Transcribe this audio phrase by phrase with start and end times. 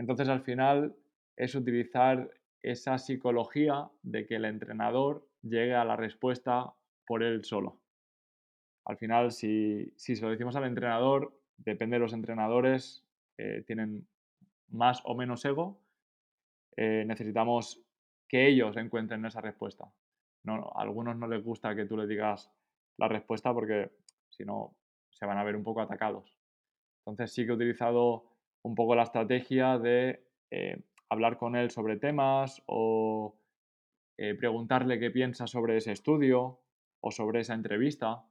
[0.00, 0.96] Entonces al final
[1.36, 2.30] es utilizar
[2.62, 6.72] esa psicología de que el entrenador llegue a la respuesta
[7.06, 7.78] por él solo.
[8.86, 13.04] Al final, si, si se lo decimos al entrenador, depende de los entrenadores,
[13.36, 14.08] eh, tienen
[14.68, 15.78] más o menos ego,
[16.78, 17.82] eh, necesitamos
[18.26, 19.92] que ellos encuentren esa respuesta.
[20.44, 22.50] No, a algunos no les gusta que tú les digas
[22.96, 23.90] la respuesta porque
[24.30, 24.74] si no
[25.10, 26.34] se van a ver un poco atacados.
[27.00, 28.29] Entonces sí que he utilizado
[28.62, 33.38] un poco la estrategia de eh, hablar con él sobre temas o
[34.18, 36.60] eh, preguntarle qué piensa sobre ese estudio
[37.00, 38.24] o sobre esa entrevista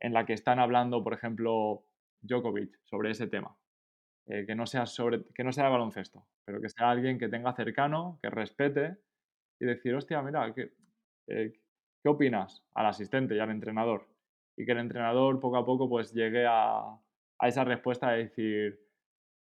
[0.00, 1.84] en la que están hablando, por ejemplo,
[2.20, 3.56] Djokovic sobre ese tema.
[4.26, 7.54] Eh, que, no sea sobre, que no sea baloncesto, pero que sea alguien que tenga
[7.54, 8.98] cercano, que respete
[9.58, 10.72] y decir, hostia, mira, ¿qué,
[11.26, 12.62] ¿qué opinas?
[12.74, 14.06] Al asistente y al entrenador.
[14.56, 16.80] Y que el entrenador poco a poco pues llegue a,
[17.38, 18.87] a esa respuesta de decir,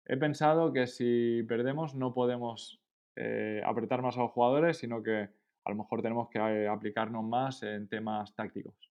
[0.07, 2.81] he pensado que si perdemos no podemos
[3.17, 5.29] eh, apretar más a los jugadores, sino que
[5.65, 8.93] a lo mejor tenemos que eh, aplicarnos más en temas tácticos.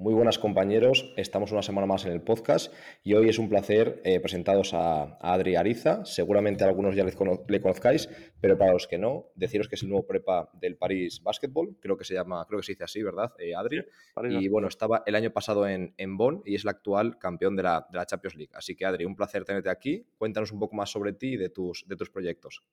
[0.00, 2.72] Muy buenas compañeros, estamos una semana más en el podcast
[3.04, 6.06] y hoy es un placer eh, presentaros a, Adri Ariza.
[6.06, 8.08] Seguramente algunos ya le, conozcáis,
[8.40, 11.98] pero para los que no, deciros que es el nuevo prepa del París Basketball, creo
[11.98, 13.84] que se llama, creo que se dice así, ¿verdad, eh, Adri?
[14.30, 17.64] y bueno, estaba el año pasado en, en Bonn y es el actual campeón de
[17.64, 18.52] la, de la, Champions League.
[18.54, 20.06] Así que Adri, un placer tenerte aquí.
[20.16, 22.64] Cuéntanos un poco más sobre ti y de tus, de tus proyectos.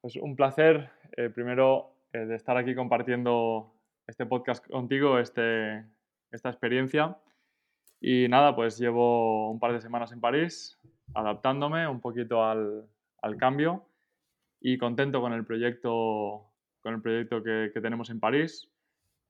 [0.00, 3.72] Pues un placer, eh, primero, de estar aquí compartiendo
[4.08, 5.84] este podcast contigo, este
[6.30, 7.16] esta experiencia.
[8.00, 10.78] Y nada, pues llevo un par de semanas en París,
[11.14, 12.88] adaptándome un poquito al,
[13.38, 13.86] cambio
[14.60, 18.70] y contento con el proyecto, con el proyecto que, que, tenemos en París.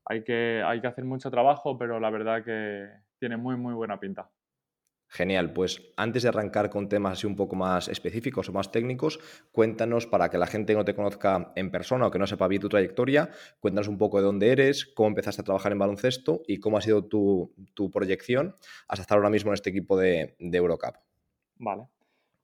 [0.04, 3.98] Hay que, hay que hacer mucho trabajo, pero la verdad que tiene muy, muy buena
[3.98, 4.30] pinta.
[5.12, 9.18] Genial, pues antes de arrancar con temas así un poco más específicos o más técnicos,
[9.50, 12.62] cuéntanos para que la gente no te conozca en persona o que no sepa bien
[12.62, 16.60] tu trayectoria, cuéntanos un poco de dónde eres, cómo empezaste a trabajar en baloncesto y
[16.60, 17.52] cómo ha sido tu,
[17.92, 18.54] proyección
[18.86, 20.94] hasta estar ahora mismo en este equipo de, Eurocup.
[21.56, 21.88] Vale,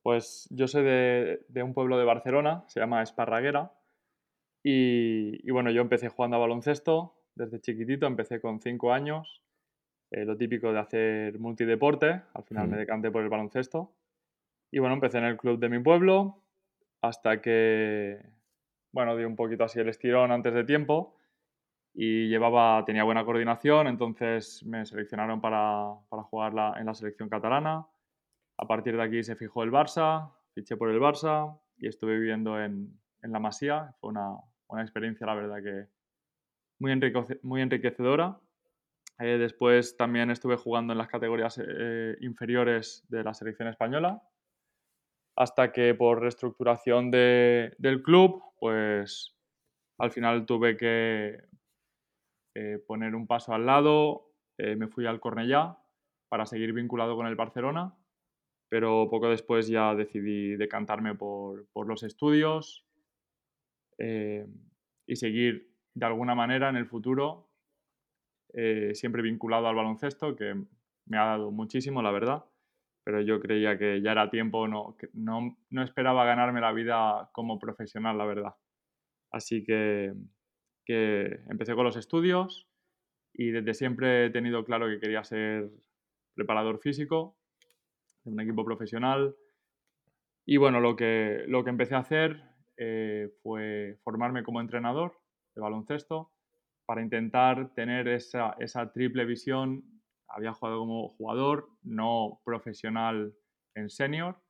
[0.03, 3.75] pues yo soy de, un pueblo de Barcelona, se llama Esparraguera,
[4.65, 9.46] y, y bueno, yo empecé jugando a baloncesto desde chiquitito, empecé con cinco años
[10.17, 13.93] eh, lo típico de hacer multideporte, al final me decanté por el baloncesto.
[14.71, 16.43] Y bueno, empecé en el club de mi pueblo
[17.03, 18.25] hasta que,
[18.93, 21.19] bueno, di un poquito así el estirón antes de tiempo
[21.93, 27.87] y llevaba, tenía buena coordinación, entonces me seleccionaron para, para jugar en la selección catalana.
[28.57, 32.59] A partir de aquí se fijó el Barça, fiché por el Barça y estuve viviendo
[32.59, 33.95] en, en la Masía.
[34.01, 34.39] Fue una,
[34.69, 35.89] una, experiencia, la verdad, que
[36.79, 36.99] muy,
[37.43, 38.41] muy enriquecedora
[39.19, 44.23] eh, después también estuve jugando en las categorías eh, inferiores de la selección española,
[45.37, 49.35] hasta que por reestructuración del club, pues
[49.99, 51.45] al final tuve que
[52.55, 55.77] eh, poner un paso al lado, me fui al Cornellá
[56.31, 57.95] para seguir vinculado con el Barcelona,
[58.71, 62.87] pero poco después ya decidí decantarme por, por los estudios
[63.99, 67.46] y seguir de alguna manera en el futuro
[68.59, 70.55] eh, siempre vinculado al baloncesto, que
[71.05, 72.47] me ha dado muchísimo, la verdad,
[73.05, 77.59] pero yo creía que ya era tiempo, no, no, no esperaba ganarme la vida como
[77.59, 78.55] profesional, la verdad.
[79.31, 80.15] Así que,
[80.87, 82.67] que empecé con los estudios
[83.35, 85.71] y desde siempre he tenido claro que quería ser
[86.35, 87.37] preparador físico
[88.25, 89.37] de un equipo profesional.
[90.47, 92.43] Y bueno, lo que, lo que empecé a hacer
[92.79, 95.21] eh, fue formarme como entrenador
[95.55, 96.33] de baloncesto
[96.87, 98.55] para intentar tener esa,
[98.95, 99.85] triple visión.
[100.29, 103.35] Había jugado como jugador, no profesional
[103.75, 104.41] en senior,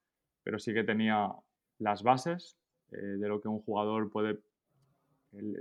[0.45, 1.33] pero sí que tenía
[1.79, 2.59] las bases
[2.93, 4.39] eh, de lo que un jugador puede,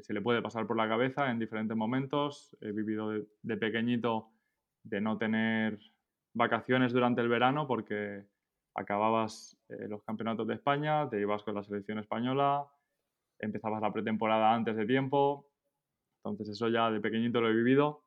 [0.02, 2.55] se le puede pasar por la cabeza en diferentes momentos.
[2.61, 4.29] He vivido de, pequeñito
[4.84, 5.79] de no tener
[6.34, 8.26] vacaciones durante el verano porque
[8.73, 12.67] acababas eh, los campeonatos de España, te ibas con la selección española,
[13.40, 15.47] empezabas la pretemporada antes de tiempo,
[16.25, 18.03] entonces eso ya de pequeñito lo he vivido.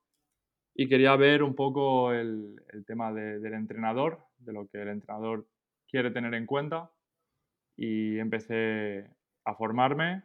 [0.74, 5.46] Y quería ver un poco el, tema del entrenador, de lo que el entrenador
[5.88, 6.90] quiere tener en cuenta.
[7.76, 9.08] Y empecé
[9.44, 10.22] a formarme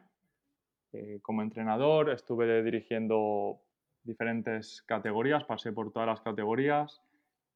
[0.92, 2.10] eh, como entrenador.
[2.10, 3.60] Estuve dirigiendo
[4.02, 7.00] diferentes categorías, pasé por todas las categorías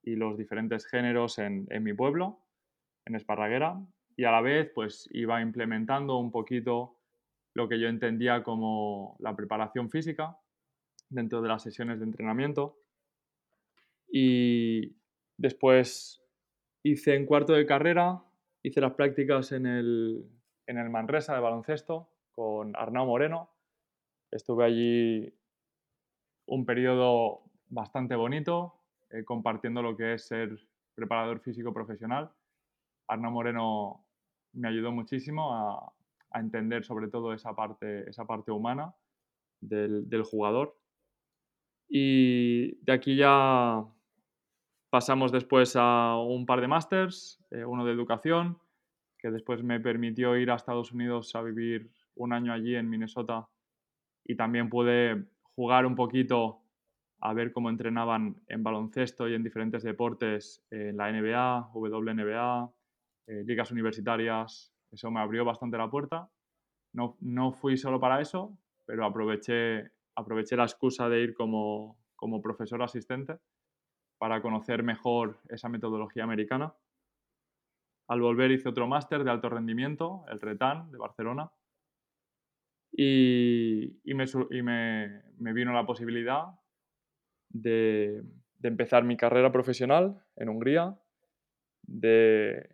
[0.02, 2.40] y los diferentes géneros en, en mi pueblo,
[3.04, 3.80] en Esparraguera.
[4.16, 6.97] Y a la vez pues iba implementando un poquito
[7.58, 10.38] lo que yo entendía como la preparación física
[11.10, 12.78] dentro de las sesiones de entrenamiento.
[14.08, 14.96] Y
[15.36, 16.22] después
[16.84, 18.22] hice en cuarto de carrera,
[18.62, 20.24] hice las prácticas en el,
[20.68, 23.50] en el Manresa de baloncesto con Arnau Moreno.
[24.30, 25.34] Estuve allí
[26.46, 28.74] un periodo bastante bonito,
[29.10, 30.56] eh, compartiendo lo que es ser
[30.94, 32.30] preparador físico profesional.
[33.08, 34.04] Arnau Moreno
[34.52, 35.92] me ayudó muchísimo
[36.34, 38.94] entender sobre todo esa parte, esa parte humana
[39.60, 40.76] del, jugador.
[41.88, 43.84] Y de aquí ya
[44.90, 48.58] pasamos después a un par de másters, eh, uno de educación,
[49.18, 53.48] que después me permitió ir a Estados Unidos a vivir un año allí en Minnesota
[54.24, 55.24] y también pude
[55.54, 56.62] jugar un poquito
[57.20, 62.72] a ver cómo entrenaban en baloncesto y en diferentes deportes en la NBA, WNBA,
[63.26, 64.72] eh, ligas universitarias.
[64.90, 66.30] Eso me abrió bastante la puerta.
[66.92, 68.56] No, no fui solo para eso,
[68.86, 73.38] pero aproveché, aproveché la excusa de ir como, como profesor asistente
[74.18, 76.74] para conocer mejor esa metodología americana.
[78.08, 81.50] Al volver hice otro máster de alto rendimiento, el RETAN de Barcelona,
[82.90, 86.46] y, y, me, y me, me, vino la posibilidad
[87.50, 88.22] de,
[88.58, 90.98] de, empezar mi carrera profesional en Hungría.
[91.82, 92.68] De,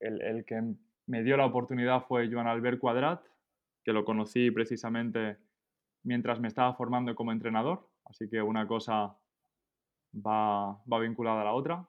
[0.00, 0.74] el, el, que
[1.06, 3.24] me dio la oportunidad fue Joan Albert Cuadrat,
[3.84, 5.38] que lo conocí precisamente
[6.02, 9.16] mientras me estaba formando como entrenador, así que una cosa
[10.14, 11.88] va, vinculada a la otra.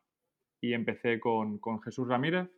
[0.62, 2.50] Y empecé con, Jesús Ramírez,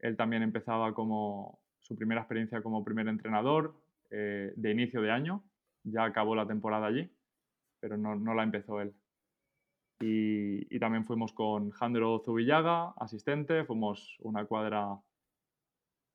[0.00, 3.76] él también empezaba como su primera experiencia como primer entrenador
[4.10, 5.44] eh, de inicio de año,
[5.84, 7.10] ya acabó la temporada allí,
[7.80, 8.94] pero no, no la empezó él.
[10.00, 15.00] Y, y, también fuimos con Jandro Zubillaga, asistente, fuimos una cuadra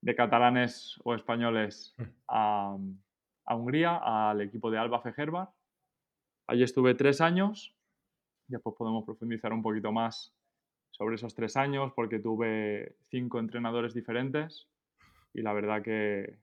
[0.02, 2.04] de catalanes o españoles mm.
[2.28, 2.78] a,
[3.46, 5.50] a Hungría, al equipo de Alba Fejerbar.
[6.48, 7.76] Allí estuve tres años,
[8.48, 10.34] después podemos profundizar un poquito más
[10.92, 14.68] sobre esos tres años porque tuve cinco entrenadores diferentes
[15.34, 16.40] y la verdad que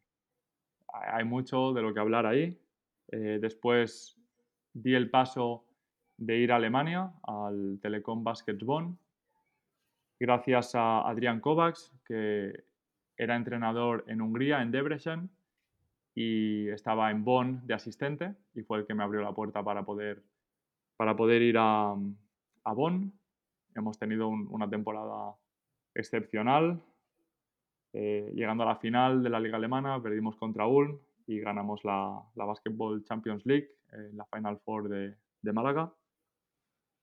[0.89, 2.59] hay mucho de lo que hablar ahí.
[3.13, 4.17] Eh, después
[4.73, 5.65] di el paso
[6.17, 8.99] de ir a Alemania, al Telecom Baskets Bonn,
[10.19, 12.65] gracias a Adrián Kovacs, que
[13.17, 15.31] era entrenador en Hungría, en Debrecen,
[16.15, 19.85] y estaba en Bonn de asistente, y fue el que me abrió la puerta para
[19.85, 20.23] poder,
[20.97, 23.13] para poder ir a, a Bonn
[23.77, 25.37] Hemos tenido una temporada
[25.95, 26.83] excepcional.
[27.93, 32.23] Eh, llegando a la final de la Liga Alemana, perdimos contra Ulm y ganamos la,
[32.37, 35.93] la Basketball Champions League, en la Final Four de, de, Málaga.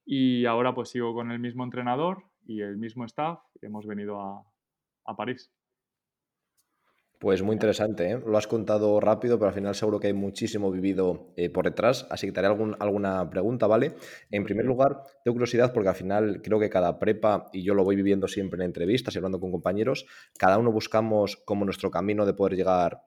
[0.04, 4.20] Y ahora pues sigo con el mismo entrenador y el mismo staff y hemos venido
[4.20, 4.44] a,
[5.04, 5.52] a París.
[7.18, 8.20] Pues muy interesante, ¿eh?
[8.26, 12.06] lo has contado rápido, pero al final seguro que hay muchísimo vivido eh, por detrás,
[12.10, 13.94] así que te haré algún, alguna pregunta, ¿vale?
[14.30, 17.84] En primer lugar, tengo curiosidad porque al final creo que cada prepa, y yo lo
[17.84, 20.06] voy viviendo siempre en entrevistas y hablando con compañeros,
[20.38, 23.04] cada uno buscamos como nuestro camino de poder llegar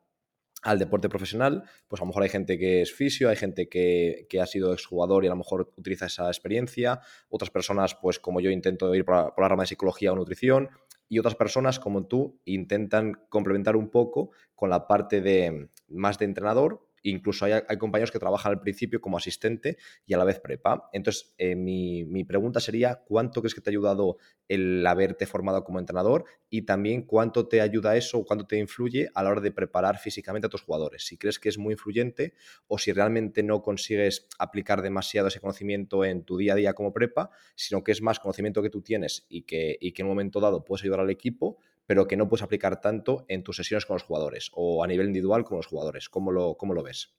[0.64, 4.26] al deporte profesional, pues a lo mejor hay gente que es fisio, hay gente que,
[4.30, 8.40] que, ha sido exjugador y a lo mejor utiliza esa experiencia, otras personas, pues como
[8.42, 10.70] yo intento ir por por la rama de psicología o nutrición,
[11.10, 16.26] y otras personas como tú intentan complementar un poco con la parte de más de
[16.26, 16.87] entrenador.
[17.04, 20.90] Incluso hay, compañeros que trabajan al principio como asistente y a la vez prepa.
[20.94, 24.18] Entonces, eh, mi, mi, pregunta sería, ¿cuánto crees que te ha ayudado
[24.48, 26.26] el haberte formado como entrenador?
[26.50, 29.98] Y también, ¿cuánto te ayuda eso o cuánto te influye a la hora de preparar
[29.98, 31.06] físicamente a tus jugadores?
[31.06, 32.34] Si crees que es muy influyente
[32.68, 36.94] o si realmente no consigues aplicar demasiado ese conocimiento en tu día a día como
[36.94, 40.12] prepa, sino que es más conocimiento que tú tienes y que, y que en un
[40.12, 41.58] momento dado puedes ayudar al equipo,
[41.88, 45.08] pero que no puedes aplicar tanto en tus sesiones con los jugadores o a nivel
[45.08, 46.10] individual con los jugadores.
[46.10, 47.16] ¿Cómo lo, cómo lo ves?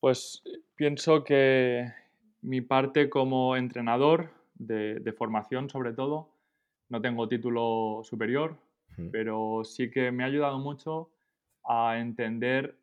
[0.00, 0.42] Pues
[0.76, 1.92] pienso que
[2.40, 6.30] mi parte como entrenador de, de formación sobre todo,
[6.88, 8.56] no tengo título superior,
[9.12, 11.10] pero sí que me ha ayudado mucho
[11.64, 12.76] a entender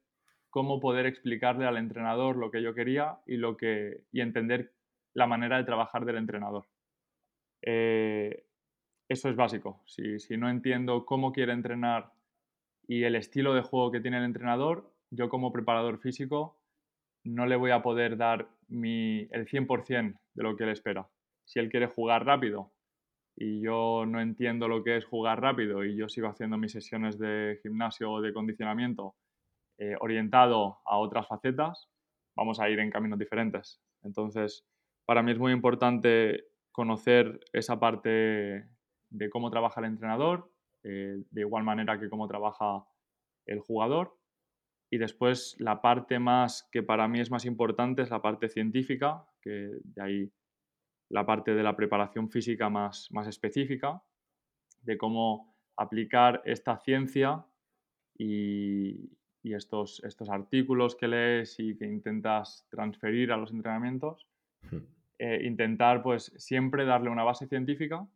[0.49, 4.71] cómo poder explicarle al entrenador lo que yo quería y, lo que, y entender
[5.13, 6.65] la manera de trabajar del entrenador.
[7.61, 8.44] Eh,
[9.09, 9.81] eso es básico.
[9.85, 12.11] Si, si, no entiendo cómo quiere entrenar
[12.87, 16.59] y el estilo de juego que tiene el entrenador, yo como preparador físico
[17.23, 21.09] no le voy a poder dar mi, el 100% de lo que él espera.
[21.43, 22.71] Si él quiere jugar rápido
[23.35, 27.17] y yo no entiendo lo que es jugar rápido y yo sigo haciendo mis sesiones
[27.17, 29.15] de gimnasio o de condicionamiento
[29.77, 31.89] eh, orientado a otras facetas,
[32.35, 33.81] vamos a ir en caminos diferentes.
[34.03, 34.65] Entonces,
[35.05, 38.67] para mí es muy importante conocer esa parte
[39.17, 40.51] de cómo trabaja el entrenador,
[40.83, 42.85] eh, de igual manera que cómo trabaja
[43.45, 44.17] el jugador.
[44.91, 49.25] Y después la parte más que para mí es más importante es la parte científica,
[49.41, 50.31] que de ahí
[51.09, 54.03] la parte de la preparación física más, más específica,
[54.81, 57.45] de cómo aplicar esta ciencia
[58.17, 59.11] y,
[59.43, 64.27] estos, estos artículos que lees y que intentas transferir a los entrenamientos,
[65.19, 68.07] eh, intentar pues siempre darle una base científica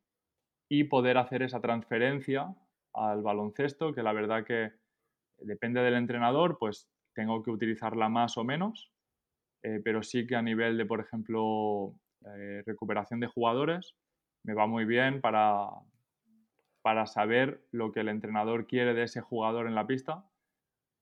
[0.70, 2.56] y poder hacer esa transferencia
[2.94, 4.72] al baloncesto, que la verdad que
[5.40, 8.92] depende del entrenador, pues tengo que utilizarla más o menos,
[9.64, 11.96] eh, pero sí que a nivel de, por ejemplo,
[12.26, 13.96] eh, recuperación de jugadores,
[14.44, 15.68] me va muy bien para,
[16.82, 20.26] para saber lo que el entrenador quiere de ese jugador en la pista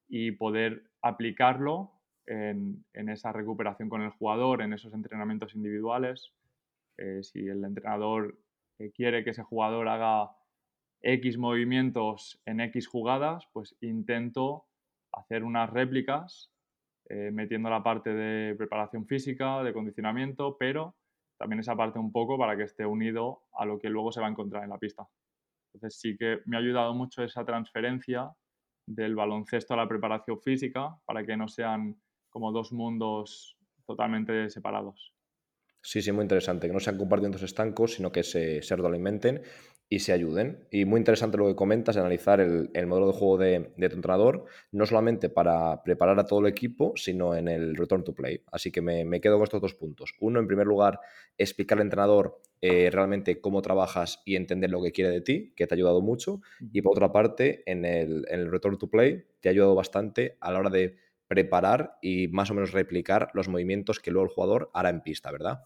[0.08, 1.92] y poder aplicarlo
[2.26, 6.34] en, esa recuperación con el jugador, en esos entrenamientos individuales.
[6.98, 8.38] Eh, si el entrenador
[8.94, 10.32] quiere que ese jugador haga
[11.02, 14.66] X movimientos en X jugadas, pues intento
[15.12, 16.52] hacer unas réplicas
[17.10, 20.96] eh, metiendo la parte de preparación física, de condicionamiento, pero
[21.38, 24.28] también esa parte un poco para que esté unido a lo que luego se va
[24.28, 25.08] a encontrar en la pista.
[25.74, 28.32] Entonces sí que me ha ayudado mucho esa transferencia
[28.86, 35.17] del baloncesto a la preparación física para que no sean como dos mundos totalmente separados.
[35.88, 36.68] Sí, sí, muy interesante.
[36.68, 39.42] Que no sean compartimentos estancos, sino que se, se retroalimenten
[39.88, 40.68] y se ayuden.
[40.70, 44.86] Y muy interesante lo que comentas, analizar el, modelo de juego de, tu entrenador, no
[44.86, 48.42] solamente para preparar a todo el equipo, sino en el return to play.
[48.52, 50.14] Así que me, quedo con estos dos puntos.
[50.20, 51.00] Uno, en primer lugar,
[51.38, 55.68] explicar al entrenador eh, realmente cómo trabajas y entender lo que quiere de ti, que
[55.68, 56.42] te ha ayudado mucho.
[56.74, 60.36] Y por otra parte, en el, en el return to play, te ha ayudado bastante
[60.42, 60.98] a la hora de
[61.30, 65.32] preparar y más o menos replicar los movimientos que luego el jugador hará en pista,
[65.32, 65.64] ¿verdad?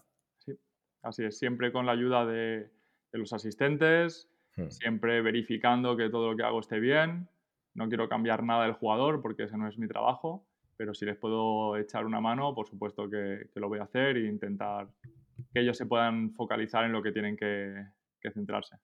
[1.02, 2.70] Sí, así es, siempre con la ayuda de,
[3.12, 4.68] los asistentes, hmm.
[4.68, 7.28] siempre verificando que todo lo que hago esté bien.
[7.74, 11.16] No quiero cambiar nada del jugador porque ese no es mi trabajo, pero si les
[11.16, 14.88] puedo echar una mano, por supuesto que, lo voy a hacer e intentar
[15.52, 17.86] que ellos se puedan focalizar en lo que tienen que
[18.32, 18.76] centrarse.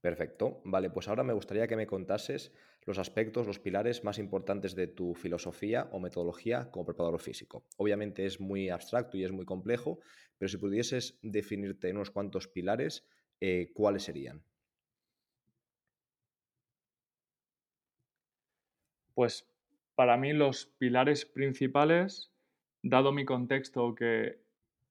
[0.00, 0.60] Perfecto.
[0.64, 2.52] Vale, pues ahora me gustaría que me contases
[2.86, 7.66] los aspectos, los pilares más importantes de tu filosofía o metodología como preparador físico.
[7.76, 9.98] Obviamente es muy abstracto y es muy complejo,
[10.38, 13.06] pero si pudieses definirte en unos cuantos pilares,
[13.40, 14.44] eh, ¿cuáles serían?
[19.14, 19.46] Pues
[19.94, 22.30] para mí los pilares principales,
[22.82, 24.38] dado mi contexto que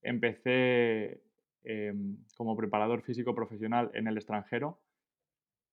[0.01, 1.21] empecé
[1.63, 4.79] em, como preparador físico profesional en el extranjero,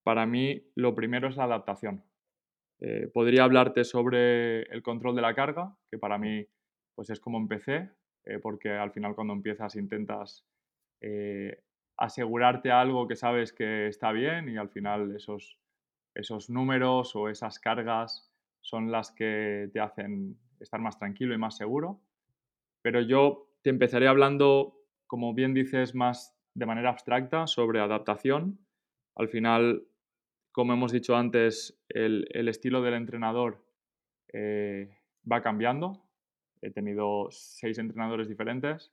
[0.04, 2.04] para mí lo primero es la adaptación.
[2.80, 6.46] Eh, podría hablarte sobre el control de la carga, que para mí
[6.94, 7.90] pues es como empecé,
[8.24, 10.46] eh, porque al final cuando empiezas intentas
[11.00, 11.62] eh,
[11.96, 15.58] asegurarte algo que sabes que está bien y al final esos,
[16.14, 18.30] esos números o esas cargas
[18.60, 22.00] son las que te hacen estar más tranquilo y más seguro.
[22.82, 28.58] Pero yo te empezaré hablando, como bien dices, más de manera abstracta sobre adaptación.
[29.16, 29.86] Al final
[30.54, 33.66] como hemos dicho antes, el, estilo del entrenador
[34.32, 34.96] eh,
[35.30, 36.04] va cambiando.
[36.62, 38.92] He tenido seis entrenadores diferentes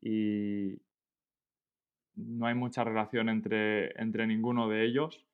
[0.00, 0.80] y
[2.14, 5.26] no hay mucha relación entre, entre ninguno de ellos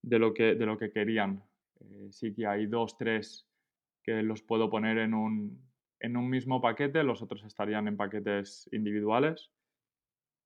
[0.00, 1.44] de lo que, de lo que querían.
[1.80, 3.46] Eh, sí que hay dos, tres
[4.02, 5.60] que los puedo poner en un,
[6.00, 9.50] en un mismo paquete, los otros estarían en paquetes individuales.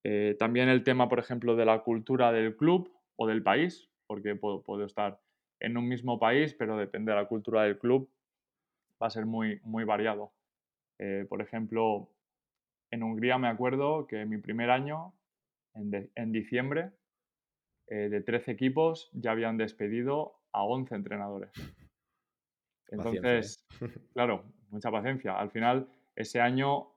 [0.03, 4.35] Eh, también el tema, por ejemplo, de la cultura del club o del país porque
[4.35, 5.19] puedo, estar
[5.59, 8.09] en un mismo país, pero depende de la cultura del club,
[9.01, 10.33] va a ser muy, muy variado.
[10.99, 12.09] Eh, por ejemplo,
[12.91, 15.13] en Hungría me acuerdo que mi primer año,
[15.73, 16.91] en, diciembre,
[17.87, 21.51] eh, de 13 equipos ya habían despedido a 11 entrenadores.
[22.89, 23.67] Entonces,
[24.13, 25.37] claro, mucha paciencia.
[25.37, 26.87] Al final, ese año,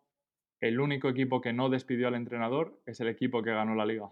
[0.61, 4.11] el único equipo que no despidió al entrenador es el equipo que ganó la liga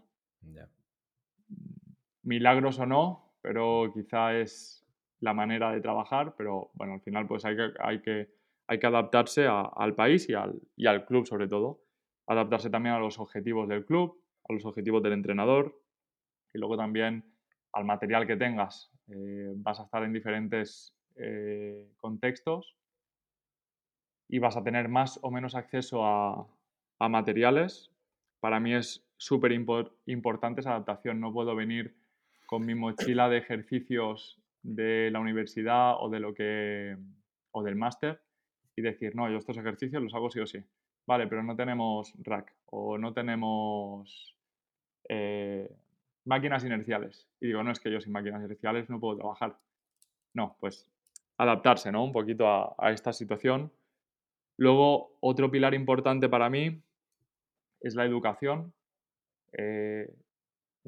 [2.28, 4.87] milagros o no, pero quizá es
[5.20, 8.28] la manera de trabajar, pero bueno, al final pues hay que, hay que,
[8.66, 11.80] hay que adaptarse al país y al, y al club sobre todo.
[12.26, 15.80] Adaptarse también a los objetivos del club, a los objetivos del entrenador
[16.52, 17.25] y luego también
[17.73, 18.92] al material que tengas.
[19.08, 22.76] Eh, vas a estar en diferentes eh, contextos
[24.28, 26.47] y vas a tener más o menos acceso a,
[26.99, 27.90] a materiales.
[28.40, 31.20] Para mí es súper importante esa adaptación.
[31.20, 31.97] No puedo venir
[32.49, 36.97] con mi mochila de ejercicios de la universidad o de lo que
[37.50, 38.23] o del máster
[38.75, 40.64] y decir, no, yo estos ejercicios los hago sí o sí.
[41.07, 44.35] Vale, pero no tenemos rack o no tenemos
[45.11, 45.71] eh,
[46.25, 47.28] máquinas inerciales.
[47.38, 49.59] Y digo, no, es que yo sin máquinas inerciales no puedo trabajar.
[50.33, 50.88] No, pues
[51.37, 52.02] adaptarse, ¿no?
[52.02, 53.71] Un poquito a, esta situación.
[54.57, 56.81] Luego, otro pilar importante para mí
[57.83, 58.73] es la educación.
[59.52, 60.11] Eh,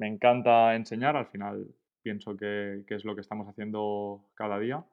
[0.01, 1.67] me encanta enseñar, al final
[2.01, 4.83] pienso que, es lo que estamos haciendo cada día.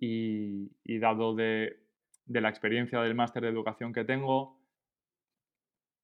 [0.00, 1.78] Y, dado de,
[2.26, 4.58] la experiencia del máster de educación que tengo,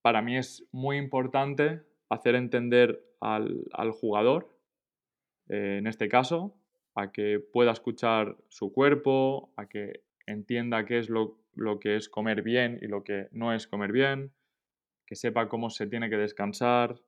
[0.03, 4.57] para mí es muy importante hacer entender al, jugador,
[5.49, 6.55] eh, en este caso,
[6.95, 11.41] a que pueda escuchar su cuerpo, a que entienda qué es lo,
[11.81, 14.33] que es comer bien y lo que no es comer bien,
[15.07, 17.01] que sepa cómo se tiene que descansar,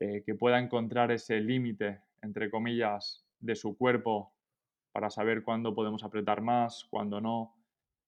[0.00, 4.32] eh, que pueda encontrar ese límite, entre comillas, de su cuerpo
[4.92, 7.54] para saber cuándo podemos apretar más, cuándo no.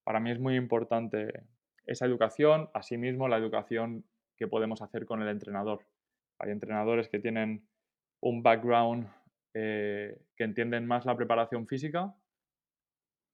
[0.03, 1.43] Para mí es muy importante
[1.85, 4.05] esa educación, asimismo la educación
[4.37, 5.85] que podemos hacer con el entrenador.
[6.39, 7.67] Hay entrenadores que tienen
[8.21, 9.07] un background
[9.53, 12.15] eh, que entienden más la preparación física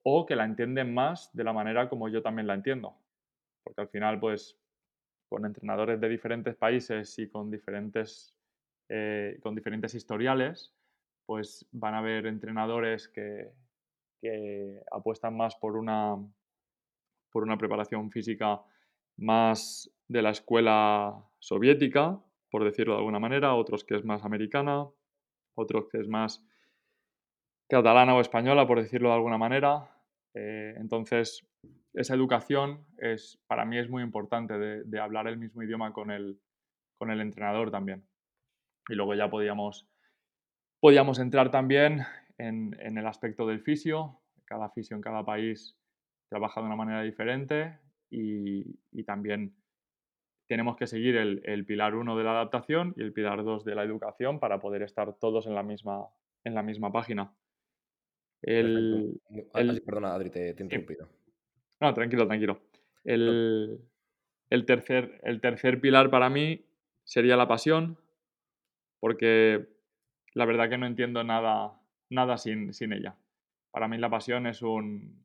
[0.03, 2.95] o que la entienden más de la manera como yo también la entiendo.
[3.63, 4.57] Porque al final, pues,
[5.27, 8.34] con entrenadores de diferentes países y con diferentes,
[8.89, 10.73] eh, con diferentes historiales,
[11.25, 13.51] pues van a haber entrenadores que,
[14.91, 16.17] apuestan más por una,
[17.59, 18.59] preparación física
[19.17, 24.87] más de la escuela soviética, por decirlo de alguna manera, otros que es más americana,
[25.53, 26.43] otros que es más
[27.69, 29.91] catalana o española, por decirlo de alguna manera.
[30.33, 31.47] Eh, entonces,
[31.93, 36.39] esa educación es, para mí es muy importante de, hablar el mismo idioma con el
[36.99, 38.03] entrenador también.
[38.89, 39.87] Y luego ya podíamos,
[40.79, 42.01] podíamos entrar también
[42.37, 44.19] en, el aspecto del fisio.
[44.45, 45.75] Cada fisio en cada país
[46.29, 49.55] trabaja de una manera diferente y, y también
[50.47, 53.83] tenemos que seguir el, pilar 1 de la adaptación y el pilar 2 de la
[53.83, 56.07] educación para poder estar todos en la misma,
[56.43, 57.33] en la misma página.
[58.41, 59.19] El,
[59.85, 61.09] perdona, Adri, te, he interrumpido.
[61.81, 62.61] No, tranquilo, tranquilo.
[63.03, 63.79] El,
[64.67, 66.63] tercer, el tercer pilar para mí
[67.03, 67.97] sería la pasión,
[68.99, 69.67] porque
[70.33, 71.79] la verdad que no entiendo nada,
[72.09, 73.15] nada sin, sin ella.
[73.71, 75.23] Para mí la pasión es un,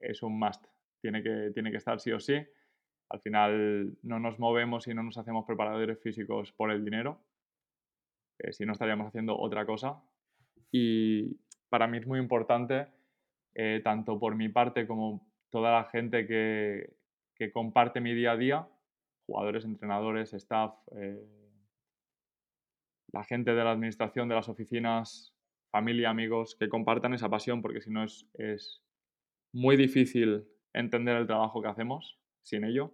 [0.00, 0.64] es un must.
[1.00, 2.44] Tiene que, tiene que estar sí o sí
[3.14, 7.20] al final no nos movemos y no nos hacemos preparadores físicos por el dinero,
[8.50, 10.02] si no estaríamos haciendo otra cosa.
[10.72, 11.36] Y
[11.68, 12.88] para mí es muy importante,
[13.54, 16.92] eh, tanto por mi parte como toda la gente que,
[17.52, 18.68] comparte mi día a día,
[19.26, 21.22] jugadores, entrenadores, staff, eh,
[23.14, 25.32] la gente de la administración de las oficinas,
[25.70, 28.82] familia, amigos, que compartan esa pasión, porque si no es, es
[29.52, 32.92] muy difícil entender el trabajo que hacemos sin ello.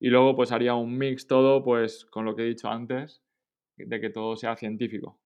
[0.00, 3.24] Y luego pues haría un mix todo pues con lo que he dicho antes,
[3.76, 5.18] de que todo sea científico,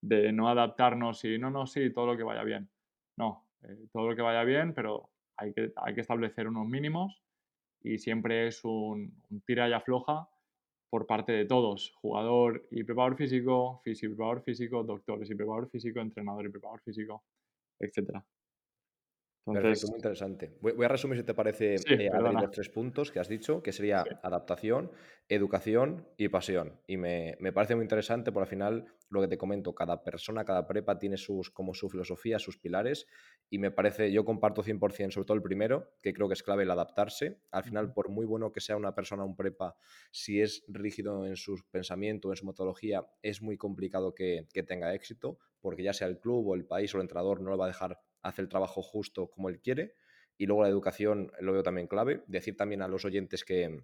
[0.00, 2.70] de no adaptarnos y no, no, sí, todo lo que vaya bien.
[3.16, 7.20] No, eh, todo lo que vaya bien, pero hay que, hay que establecer unos mínimos
[7.82, 9.12] y siempre es un,
[9.44, 10.28] tira y afloja
[10.90, 15.70] por parte de todos, jugador y preparador físico, físico y preparador físico, doctores y preparador
[15.70, 17.24] físico, entrenador y preparador físico,
[17.80, 18.24] etcétera.
[19.44, 20.52] Perfecto, muy interesante.
[20.60, 24.04] Voy, a resumir, si te parece, eh, los tres puntos que has dicho, que sería
[24.22, 24.90] adaptación,
[25.28, 26.78] educación y pasión.
[26.86, 30.66] Y me, parece muy interesante, por al final, lo que te comento, cada persona, cada
[30.66, 33.06] prepa tiene sus, como su filosofía, sus pilares,
[33.48, 36.64] y me parece, yo comparto 100%, sobre todo el primero, que creo que es clave
[36.64, 37.40] el adaptarse.
[37.50, 39.74] Al final, por muy bueno que sea una persona, un prepa,
[40.10, 44.94] si es rígido en su pensamiento, en su metodología, es muy complicado que, que tenga
[44.94, 47.64] éxito, porque ya sea el club o el país o el entrenador no lo va
[47.64, 49.94] a dejar hace el trabajo justo como él quiere.
[50.36, 52.22] Y luego la educación lo veo también clave.
[52.26, 53.82] Decir también a los oyentes que,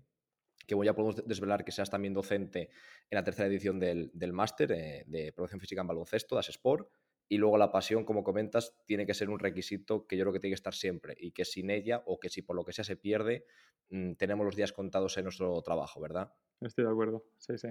[0.66, 2.70] que ya podemos desvelar que seas también docente
[3.10, 6.90] en la tercera edición del, del máster eh, de producción física en baloncesto, das Sport.
[7.28, 10.40] Y luego la pasión, como comentas, tiene que ser un requisito que yo creo que
[10.40, 12.84] tiene que estar siempre y que sin ella o que si por lo que sea
[12.84, 13.46] se pierde,
[13.90, 16.32] mm, tenemos los días contados en nuestro trabajo, ¿verdad?
[16.60, 17.68] Estoy de acuerdo, sí, sí.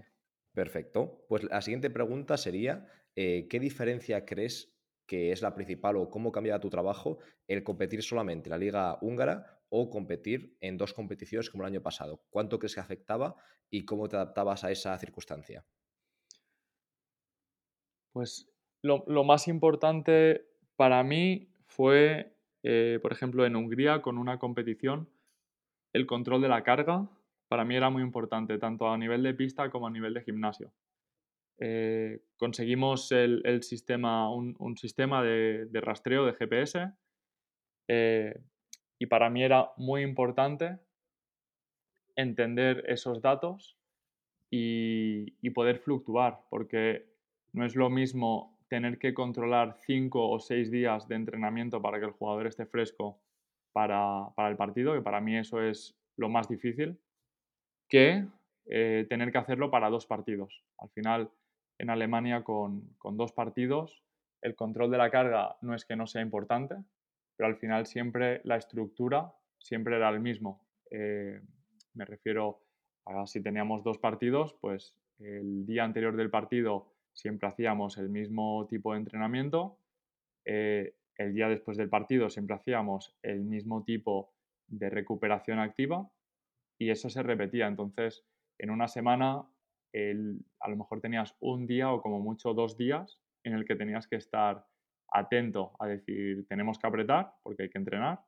[0.54, 1.26] Perfecto.
[1.28, 4.75] Pues la siguiente pregunta sería, eh, ¿qué diferencia crees
[5.06, 8.98] que es la principal o cómo cambiaba tu trabajo el competir solamente en la liga
[9.02, 12.24] húngara o competir en dos competiciones como el año pasado?
[12.30, 13.36] ¿Cuánto crees que afectaba
[13.70, 15.66] y cómo te adaptabas a esa circunstancia?
[18.14, 18.50] Pues
[18.82, 25.10] lo, más importante para mí fue, eh, por ejemplo, en Hungría con una competición,
[25.92, 27.10] el control de la carga.
[27.48, 30.72] Para mí era muy importante, tanto a nivel de pista como a nivel de gimnasio.
[31.60, 36.92] Eh, conseguimos el, sistema, un, sistema de, rastreo de GPS
[37.88, 38.42] eh,
[39.00, 40.80] y para mí era muy importante
[42.16, 43.78] entender esos datos
[44.52, 47.06] y, poder fluctuar, porque
[47.54, 52.06] no es lo mismo tener que controlar cinco o seis días de entrenamiento para que
[52.06, 53.22] el jugador esté fresco
[53.72, 57.00] para, el partido, que para mí eso es lo más difícil,
[57.90, 58.26] que
[58.66, 60.64] eh, tener que hacerlo para dos partidos.
[60.78, 61.32] Al final,
[61.78, 64.04] en Alemania con, dos partidos,
[64.42, 66.76] el control de la carga no es que no sea importante,
[67.36, 70.66] pero al final siempre la estructura siempre era el mismo.
[70.92, 71.42] Eh,
[71.94, 72.62] me refiero
[73.06, 78.68] a si teníamos dos partidos, pues el día anterior del partido siempre hacíamos el mismo
[78.70, 79.80] tipo de entrenamiento.
[80.46, 84.34] Eh, el día después del partido siempre hacíamos el mismo tipo
[84.68, 86.10] de recuperación activa
[86.78, 87.68] y eso se repetía.
[87.68, 88.26] Entonces,
[88.58, 89.46] en una semana,
[90.60, 94.08] a lo mejor tenías un día o como mucho dos días en el que tenías
[94.08, 94.66] que estar
[95.10, 98.20] atento a decir, tenemos que apretar porque hay que entrenar,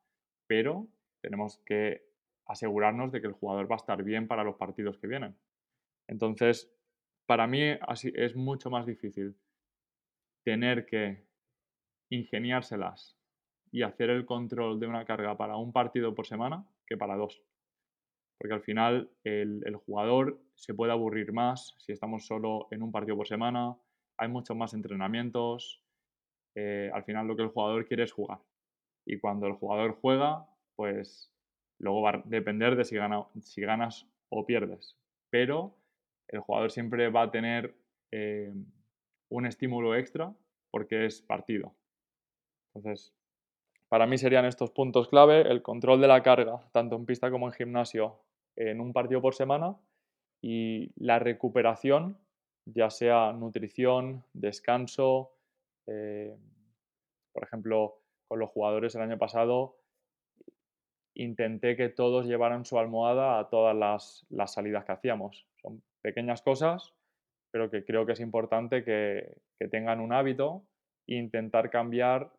[0.47, 0.87] pero
[1.21, 2.05] tenemos que
[2.45, 5.35] asegurarnos de que el jugador va a estar bien para los partidos que vienen.
[6.07, 6.71] Entonces,
[7.25, 9.35] para mí así es mucho más difícil
[10.45, 11.25] tener que
[12.09, 13.17] ingeniárselas
[13.71, 17.43] y hacer el control de una carga para un partido por semana que para dos.
[18.37, 23.17] Porque al final el, jugador se puede aburrir más si estamos solo en un partido
[23.17, 23.75] por semana,
[24.17, 25.81] hay muchos más entrenamientos,
[26.55, 28.39] eh, al final lo que el jugador quiere es jugar.
[29.05, 30.45] Y cuando el jugador juega,
[30.75, 31.31] pues
[31.79, 32.97] luego va a depender de si,
[33.41, 34.97] si ganas o pierdes.
[35.29, 35.75] Pero
[36.27, 37.75] el jugador siempre va a tener
[38.11, 38.53] eh,
[39.29, 40.33] un estímulo extra
[40.71, 41.73] porque es partido.
[42.73, 43.13] Entonces,
[43.89, 47.47] para mí serían estos puntos clave, el control de la carga, tanto en pista como
[47.47, 48.19] en gimnasio,
[48.57, 49.77] en un partido por semana,
[50.41, 52.17] y la recuperación,
[52.65, 55.31] ya sea nutrición, descanso,
[55.87, 56.35] eh,
[57.31, 59.77] por ejemplo, con los jugadores el año pasado,
[61.15, 65.47] intenté que todos llevaran su almohada a todas las, las salidas que hacíamos.
[65.61, 66.93] Son pequeñas cosas,
[67.51, 69.41] pero que creo que es importante que,
[69.71, 70.63] tengan un hábito
[71.07, 72.31] e intentar cambiar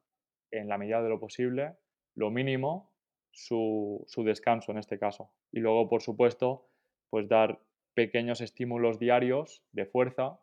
[0.52, 1.74] en la medida de lo posible,
[2.14, 2.92] lo mínimo,
[3.38, 5.30] su, descanso en este caso.
[5.52, 6.66] Y luego, por supuesto,
[7.10, 7.60] pues dar
[7.94, 10.38] pequeños estímulos diarios de fuerza,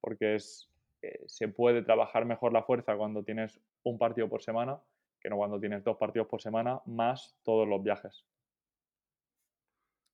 [0.00, 0.70] porque es,
[1.02, 4.80] eh, se puede trabajar mejor la fuerza cuando tienes un partido por semana
[5.20, 8.24] que no cuando tienes dos partidos por semana más todos los viajes.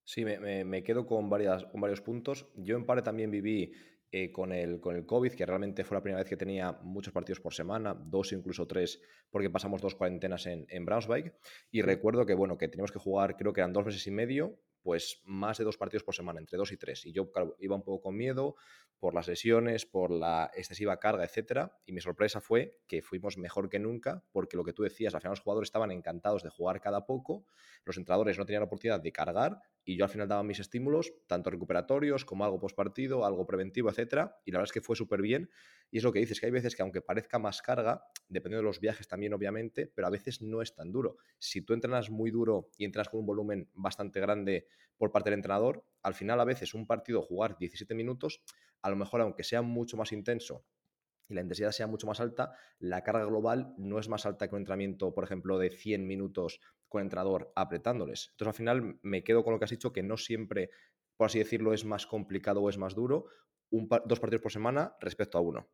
[0.05, 2.49] Sí, me, quedo con, varias, con varios puntos.
[2.57, 3.72] Yo en parte también viví
[4.12, 7.12] eh, con, el, con el COVID, que realmente fue la primera vez que tenía muchos
[7.12, 11.32] partidos por semana, dos incluso tres, porque pasamos dos cuarentenas en, en Braunschweig.
[11.70, 14.58] Y recuerdo que, bueno, que teníamos que jugar, creo que eran dos meses y medio,
[14.87, 17.07] pues más de dos partidos por semana, entre dos y tres.
[17.07, 18.55] Y yo iba un poco con miedo
[19.01, 21.77] por las lesiones, por la excesiva carga, etcétera.
[21.87, 25.20] Y mi sorpresa fue que fuimos mejor que nunca, porque lo que tú decías, al
[25.20, 27.46] final los jugadores estaban encantados de jugar cada poco,
[27.85, 31.12] los entrenadores no tenían la oportunidad de cargar, y yo al final daba mis estímulos,
[31.27, 34.40] tanto recuperatorios como algo postpartido, algo preventivo, etcétera.
[34.44, 35.51] Y la verdad es que fue súper bien.
[35.90, 38.66] Y es lo que dices, que hay veces que aunque parezca más carga, dependiendo de
[38.66, 41.16] los viajes también, obviamente, pero a veces no es tan duro.
[41.38, 45.38] Si tú entrenas muy duro y entrenas con un volumen bastante grande por parte del
[45.38, 48.42] entrenador, al final a veces un partido jugar 17 minutos,
[48.83, 50.64] a lo mejor aunque sea mucho más intenso
[51.29, 54.55] y la intensidad sea mucho más alta, la carga global no es más alta que
[54.55, 58.29] un entrenamiento, por ejemplo, de 100 minutos con el entrenador apretándoles.
[58.31, 60.70] Entonces, al final me quedo con lo que has dicho, que no siempre,
[61.16, 63.27] por así decirlo, es más complicado o es más duro
[63.70, 65.68] un dos partidos por semana respecto a uno.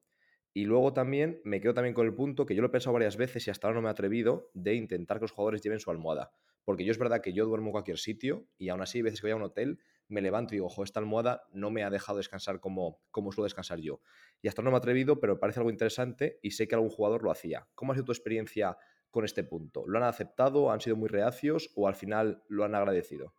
[0.55, 3.17] Y luego también me quedo también con el punto que yo lo he pensado varias
[3.17, 5.91] veces y hasta ahora no me he atrevido de intentar que los jugadores lleven su
[5.91, 6.31] almohada.
[6.65, 9.21] Porque yo es verdad que yo duermo en cualquier sitio y aún así, a veces
[9.21, 11.91] que voy a un hotel, me levanto y digo, ojo, esta almohada no me ha
[11.91, 14.01] dejado descansar como, como suelo descansar yo.
[14.43, 16.91] Y hasta ahora no me he atrevido, pero parece algo interesante y sé que algún
[16.91, 17.67] jugador lo hacía.
[17.75, 18.77] ¿Cómo ha sido tu experiencia
[19.11, 19.85] con este punto?
[19.87, 20.71] ¿Lo han aceptado?
[20.71, 23.35] ¿Han sido muy reacios o al final lo han agradecido?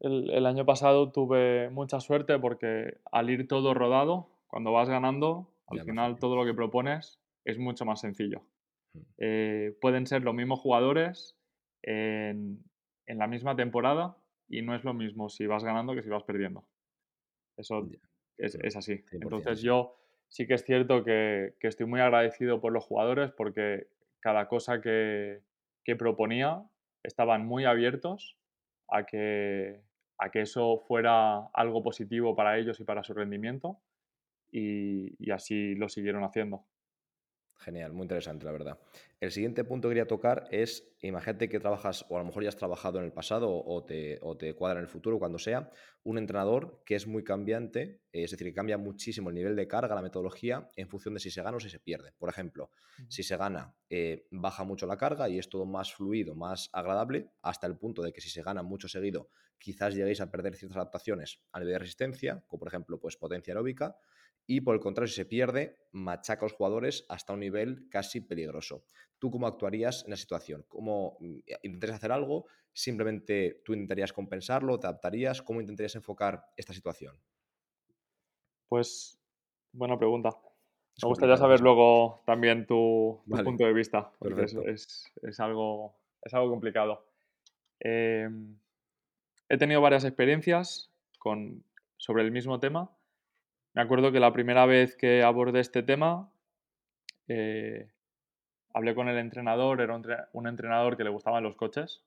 [0.00, 5.80] El, año pasado tuve mucha suerte porque al ir todo rodado, cuando vas ganando, al
[5.80, 8.42] final todo lo que propones es mucho más sencillo.
[8.94, 9.00] Mm.
[9.18, 11.36] Eh, pueden ser los mismos jugadores
[11.82, 12.62] en,
[13.06, 14.16] la misma temporada
[14.48, 16.64] y no es lo mismo si vas ganando que si vas perdiendo.
[17.56, 17.88] Eso
[18.36, 19.04] es, así.
[19.10, 19.96] Entonces yo
[20.28, 23.88] sí que es cierto que, estoy muy agradecido por los jugadores porque
[24.20, 25.40] cada cosa que,
[25.84, 26.62] que proponía
[27.02, 28.36] estaban muy abiertos
[28.88, 29.82] a que,
[30.18, 33.78] a que eso fuera algo positivo para ellos y para su rendimiento
[34.50, 36.64] y, así lo siguieron haciendo.
[37.60, 38.78] Genial, muy interesante, la verdad.
[39.18, 42.50] El siguiente punto que quería tocar es, imagínate que trabajas, o a lo mejor ya
[42.50, 45.68] has trabajado en el pasado o te, o te cuadra en el futuro, cuando sea,
[46.04, 49.96] un entrenador que es muy cambiante, es decir, que cambia muchísimo el nivel de carga,
[49.96, 52.12] la metodología, en función de si se gana o si se pierde.
[52.16, 52.70] Por ejemplo,
[53.08, 57.32] si se gana, eh, baja mucho la carga y es todo más fluido, más agradable,
[57.42, 60.76] hasta el punto de que si se gana mucho seguido, quizás lleguéis a perder ciertas
[60.76, 63.96] adaptaciones a nivel de resistencia, como por ejemplo, pues potencia aeróbica
[64.50, 68.22] y por el contrario, si se pierde, machaca a los jugadores hasta un nivel casi
[68.22, 68.82] peligroso.
[69.18, 70.64] ¿Tú cómo actuarías en la situación?
[70.68, 72.46] ¿Cómo mm, intentarías hacer algo?
[72.72, 74.80] ¿Simplemente tú intentarías compensarlo?
[74.80, 75.42] ¿Te adaptarías?
[75.42, 77.20] ¿Cómo intentarías enfocar esta situación?
[78.70, 79.20] Pues,
[79.72, 80.30] buena pregunta.
[81.02, 87.06] Me gustaría saber luego también tu, punto de vista, porque es, algo, es algo complicado.
[87.80, 88.58] Em,
[89.50, 91.62] he tenido varias experiencias con,
[91.98, 92.97] sobre el mismo tema.
[93.78, 96.32] Me acuerdo que la primera vez que abordé este tema,
[97.28, 97.88] eh,
[98.74, 99.94] hablé con el entrenador, era
[100.32, 102.02] un, entrenador que le gustaban los coches.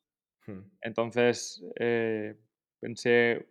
[0.46, 0.64] Hmm.
[0.82, 2.36] Entonces eh,
[2.82, 3.48] pensé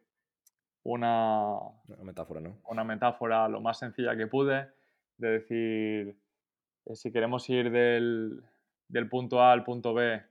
[0.82, 2.60] una, una metáfora, ¿no?
[2.68, 4.68] Una metáfora lo más sencilla que pude,
[5.16, 6.14] de decir,
[6.84, 8.44] eh, si queremos ir del,
[9.08, 10.22] punto A al punto B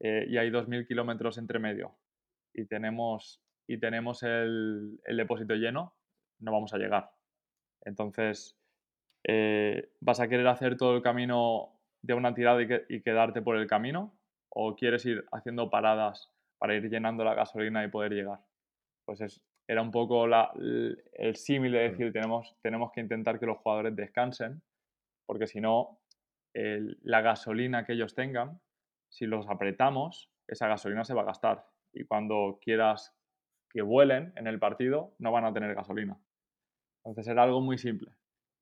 [0.00, 1.94] y hay 2.000 kilómetros entre medio
[2.54, 5.94] y tenemos y tenemos el, depósito lleno,
[6.42, 7.10] no vamos a llegar.
[7.84, 8.56] Entonces,
[9.24, 13.66] eh, ¿vas a querer hacer todo el camino de una tirada y, quedarte por el
[13.66, 14.14] camino?
[14.48, 18.40] ¿O quieres ir haciendo paradas para ir llenando la gasolina y poder llegar?
[19.04, 23.58] Pues es, era un poco el, símil de decir, tenemos, tenemos que intentar que los
[23.58, 24.62] jugadores descansen,
[25.26, 26.00] porque si no,
[26.52, 28.60] la gasolina que ellos tengan,
[29.08, 31.66] si los apretamos, esa gasolina se va a gastar.
[31.92, 33.14] Y cuando quieras
[33.70, 36.18] que vuelen en el partido no van a tener gasolina.
[37.04, 38.12] Entonces era algo muy simple.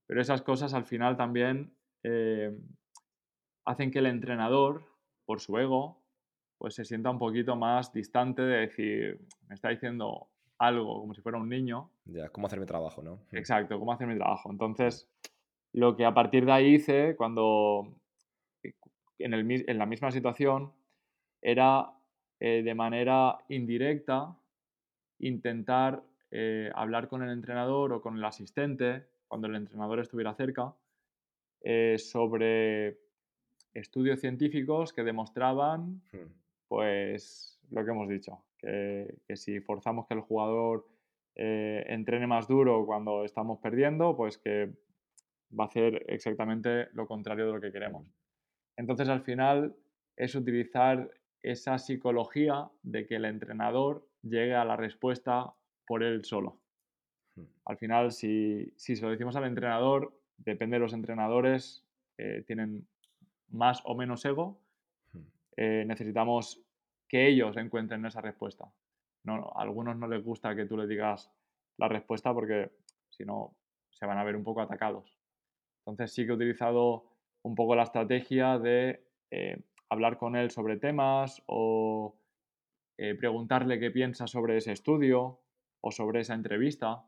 [0.06, 1.72] Pero esas cosas al final también
[2.02, 2.56] eh,
[3.64, 4.84] hacen que el entrenador,
[5.24, 6.02] por su ego,
[6.58, 11.22] pues se sienta un poquito más distante de decir, me está diciendo algo como si
[11.22, 11.90] fuera un niño.
[12.04, 13.16] Ya, cómo hacer mi trabajo, ¿no?
[13.30, 13.36] Hmm.
[13.36, 14.50] Exacto, cómo hacer mi trabajo.
[14.50, 15.08] Entonces,
[15.72, 17.96] lo que a partir de ahí hice cuando
[19.18, 20.72] en, el, en la misma situación
[21.40, 21.92] era
[22.40, 24.36] eh, de manera indirecta
[25.18, 30.74] intentar eh, hablar con el entrenador o con el asistente, cuando el entrenador estuviera cerca,
[31.62, 32.98] eh, sobre
[33.74, 36.32] estudios científicos que demostraban hmm.
[36.68, 40.86] pues lo que hemos dicho, que, si forzamos que el jugador
[41.34, 44.72] eh, entrene más duro cuando estamos perdiendo, pues que
[45.58, 48.06] va a hacer exactamente lo contrario de lo que queremos.
[48.06, 48.12] Hmm.
[48.76, 49.76] Entonces al final
[50.16, 51.10] es utilizar
[51.42, 55.54] esa psicología de que el entrenador llegue a la respuesta
[55.90, 56.60] por él solo.
[57.34, 57.46] Hmm.
[57.64, 61.84] Al final, si, si se lo decimos al entrenador, depende de los entrenadores,
[62.16, 62.86] eh, tienen
[63.48, 64.60] más o menos ego,
[65.12, 65.18] hmm.
[65.56, 66.62] eh, necesitamos
[67.08, 68.72] que ellos encuentren esa respuesta.
[69.24, 71.32] No, a algunos no les gusta que tú les digas
[71.76, 72.70] la respuesta porque
[73.08, 73.56] si no
[73.90, 75.18] se van a ver un poco atacados.
[75.80, 77.10] Entonces sí que he utilizado
[77.42, 82.14] un poco la estrategia de eh, hablar con él sobre temas o
[82.96, 85.40] eh, preguntarle qué piensa sobre ese estudio
[85.80, 87.02] o sobre esa entrevista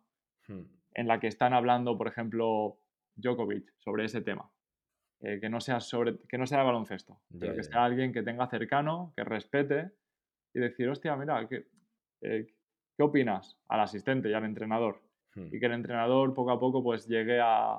[0.48, 0.62] hmm.
[0.94, 2.78] en la que están hablando, por ejemplo,
[3.16, 4.50] Djokovic sobre ese tema.
[5.20, 8.48] Eh, que, no sea sobre, que no sea baloncesto, pero que sea alguien que tenga
[8.48, 9.92] cercano, que respete
[10.52, 11.68] y decir, hostia, mira, ¿qué,
[12.22, 12.48] eh,
[12.96, 13.56] ¿qué opinas?
[13.68, 15.00] Al asistente y al entrenador.
[15.36, 15.46] Hmm.
[15.52, 17.74] Y que el entrenador poco a poco pues llegue a,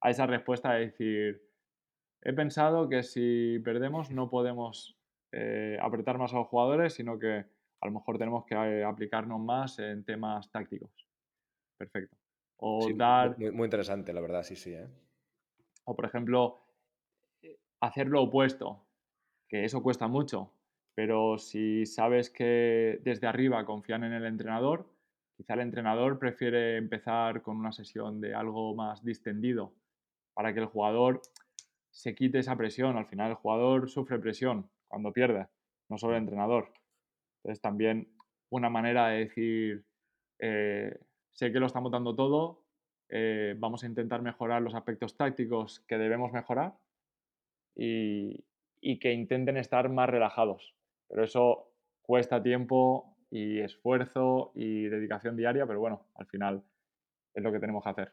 [0.00, 1.42] a esa respuesta de decir,
[2.22, 4.98] he pensado que si perdemos no podemos
[5.32, 7.44] eh, apretar más a los jugadores, sino que
[7.80, 10.90] a lo mejor tenemos que eh, aplicarnos más en temas tácticos.
[11.76, 12.16] Perfecto.
[12.58, 13.38] O dar...
[13.38, 14.72] Muy, interesante, la verdad, sí, sí.
[14.74, 14.86] ¿eh?
[15.84, 16.60] O, por ejemplo,
[17.80, 18.84] hacer lo opuesto,
[19.48, 20.52] que eso cuesta mucho,
[20.94, 24.86] pero si sabes que desde arriba confían en el entrenador,
[25.36, 29.72] quizá el entrenador prefiere empezar con una sesión de algo más distendido
[30.34, 31.22] para que el jugador
[31.90, 32.98] se quite esa presión.
[32.98, 35.48] Al final el jugador sufre presión cuando pierde,
[35.88, 36.72] no solo el entrenador.
[37.42, 38.08] Entonces también
[38.50, 39.84] una manera de decir,
[40.38, 40.98] eh,
[41.30, 42.64] sé que lo estamos dando todo,
[43.08, 46.74] eh, vamos a intentar mejorar los aspectos tácticos que debemos mejorar
[47.74, 48.44] y,
[49.00, 50.74] que intenten estar más relajados.
[51.08, 51.72] Pero eso
[52.02, 56.62] cuesta tiempo y esfuerzo y dedicación diaria, pero bueno, al final
[57.34, 58.12] es lo que tenemos que hacer.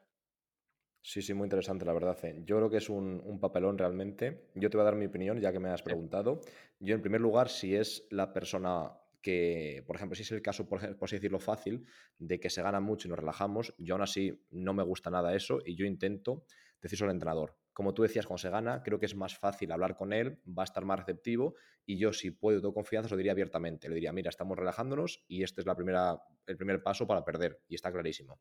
[1.02, 2.18] Sí, sí, muy interesante, la verdad.
[2.26, 2.42] Eh.
[2.44, 4.50] Yo creo que es un, papelón realmente.
[4.56, 6.42] Yo te voy a dar mi opinión, ya que me has preguntado.
[6.80, 8.92] Yo, en primer lugar, si es la persona
[9.28, 11.86] que, por ejemplo, si es el caso, por, así decirlo fácil,
[12.18, 15.36] de que se gana mucho y nos relajamos, yo aún así no me gusta nada
[15.36, 16.46] eso y yo intento
[16.82, 17.58] decir al entrenador.
[17.74, 20.64] Como tú decías, cuando se gana, creo que es más fácil hablar con él, va
[20.64, 23.90] a estar más receptivo y yo, si puedo, tengo confianza, lo diría abiertamente.
[23.90, 27.92] Le diría, mira, estamos relajándonos y este es el primer paso para perder y está
[27.92, 28.40] clarísimo.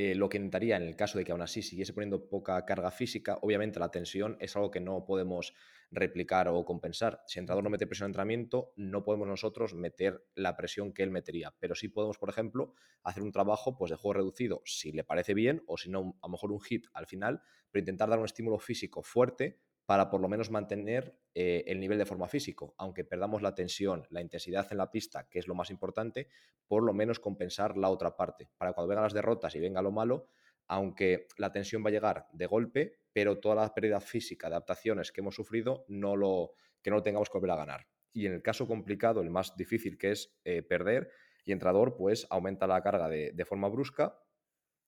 [0.00, 2.92] Eh, lo que intentaría en el caso de que aún así siguiese poniendo poca carga
[2.92, 5.54] física, obviamente la tensión es algo que no podemos
[5.90, 7.24] replicar o compensar.
[7.26, 11.02] Si el entrenador no mete presión en entrenamiento, no podemos nosotros meter la presión que
[11.02, 14.92] él metería, pero sí podemos, por ejemplo, hacer un trabajo pues, de juego reducido si
[14.92, 18.08] le parece bien o si no, a lo mejor un hit al final, pero intentar
[18.08, 19.58] dar un estímulo físico fuerte
[19.88, 22.74] para por lo menos mantener eh, el nivel de forma físico.
[22.76, 26.28] Aunque perdamos la tensión, la intensidad en la pista, que es lo más importante,
[26.66, 28.50] por lo menos compensar la otra parte.
[28.58, 30.26] Para cuando vengan las derrotas y venga lo malo,
[30.66, 35.22] aunque la tensión va a llegar de golpe, pero toda la pérdida física, adaptaciones que
[35.22, 37.86] hemos sufrido, no lo, que no lo tengamos que volver a ganar.
[38.12, 41.10] Y en el caso complicado, el más difícil que es eh, perder,
[41.46, 44.20] y entrador, pues aumenta la carga de, de forma brusca.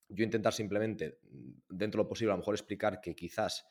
[0.09, 1.17] Yo intentar simplemente,
[1.67, 3.65] dentro de lo posible, a lo mejor explicar que quizás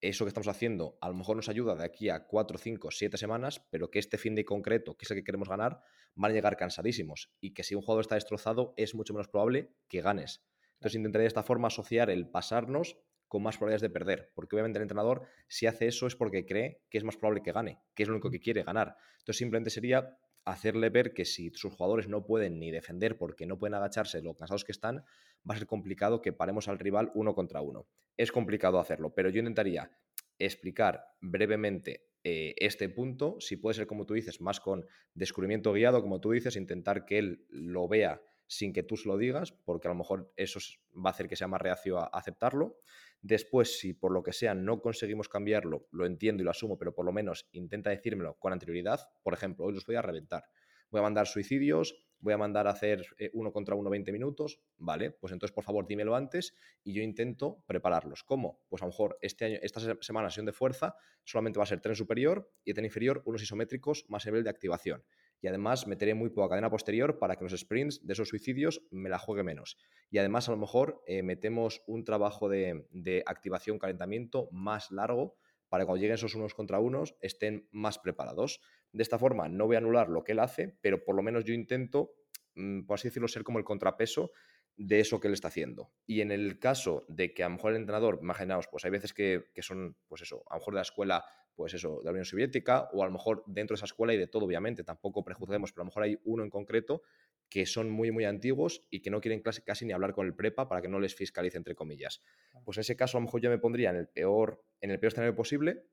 [0.00, 3.16] eso que estamos haciendo a lo mejor nos ayuda de aquí a 4, 5, 7
[3.16, 5.80] semanas, pero que este fin de concreto, que es el que queremos ganar,
[6.14, 9.72] van a llegar cansadísimos y que si un jugador está destrozado es mucho menos probable
[9.88, 10.44] que ganes.
[10.74, 14.78] Entonces intentaré de esta forma asociar el pasarnos con más probabilidades de perder, porque obviamente
[14.78, 18.02] el entrenador si hace eso es porque cree que es más probable que gane, que
[18.02, 18.96] es lo único que quiere ganar.
[19.18, 23.58] Entonces simplemente sería hacerle ver que si sus jugadores no pueden ni defender porque no
[23.58, 25.04] pueden agacharse lo cansados que están,
[25.48, 27.88] va a ser complicado que paremos al rival uno contra uno.
[28.16, 29.90] Es complicado hacerlo, pero yo intentaría
[30.38, 36.00] explicar brevemente eh, este punto, si puede ser como tú dices, más con descubrimiento guiado,
[36.00, 39.88] como tú dices, intentar que él lo vea sin que tú se lo digas, porque
[39.88, 40.60] a lo mejor eso
[40.94, 42.78] va a hacer que sea más reacio a aceptarlo.
[43.22, 46.94] Después, si por lo que sea no conseguimos cambiarlo, lo entiendo y lo asumo, pero
[46.94, 49.00] por lo menos intenta decírmelo con anterioridad.
[49.22, 50.44] Por ejemplo, hoy los voy a reventar.
[50.90, 54.60] Voy a mandar suicidios, voy a mandar a hacer eh, uno contra uno 20 minutos.
[54.76, 58.22] Vale, pues entonces por favor dímelo antes y yo intento prepararlos.
[58.22, 58.60] ¿Cómo?
[58.68, 61.80] Pues a lo mejor este año, esta semana sesión de fuerza solamente va a ser
[61.80, 65.04] tren superior y tren inferior unos isométricos más nivel de activación
[65.40, 69.08] y además meteré muy poca cadena posterior para que los sprints de esos suicidios me
[69.08, 69.76] la juegue menos.
[70.10, 75.36] Y además a lo mejor eh, metemos un trabajo de, de activación, calentamiento más largo
[75.68, 78.60] para que cuando lleguen esos unos contra unos estén más preparados.
[78.92, 81.44] De esta forma no voy a anular lo que él hace, pero por lo menos
[81.44, 82.12] yo intento,
[82.54, 84.30] mm, por así decirlo, ser como el contrapeso
[84.76, 85.92] de eso que él está haciendo.
[86.06, 89.12] Y en el caso de que a lo mejor el entrenador, imaginaos, pues hay veces
[89.12, 91.24] que, que, son, pues eso, a lo mejor de la escuela
[91.56, 94.18] pues eso, de la Unión Soviética, o a lo mejor dentro de esa escuela y
[94.18, 97.02] de todo, obviamente, tampoco prejuzguemos, pero a lo mejor hay uno en concreto
[97.48, 100.68] que son muy, muy antiguos y que no quieren casi ni hablar con el prepa
[100.68, 102.22] para que no les fiscalice, entre comillas.
[102.64, 105.00] Pues en ese caso, a lo mejor yo me pondría en el peor, en el
[105.00, 105.86] peor escenario posible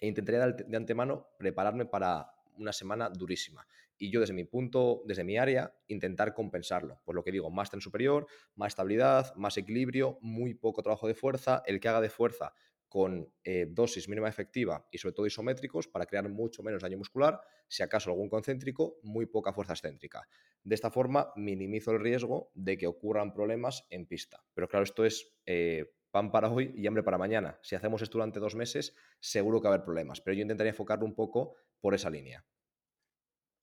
[0.00, 3.66] e intentaría de antemano prepararme para una semana durísima.
[3.98, 7.00] Y yo desde mi punto, desde mi área, intentar compensarlo.
[7.04, 11.14] Pues lo que digo, más tren superior, más estabilidad, más equilibrio, muy poco trabajo de
[11.14, 11.62] fuerza.
[11.66, 12.54] El que haga de fuerza
[12.88, 17.40] con eh, dosis mínima efectiva y sobre todo isométricos para crear mucho menos daño muscular,
[17.68, 20.26] si acaso algún concéntrico, muy poca fuerza excéntrica.
[20.62, 24.42] De esta forma minimizo el riesgo de que ocurran problemas en pista.
[24.54, 27.58] Pero claro, esto es eh, pan para hoy y hambre para mañana.
[27.62, 30.70] Si hacemos esto durante dos meses, seguro que va a haber problemas, pero yo intentaría
[30.70, 32.44] enfocarlo un poco por esa línea.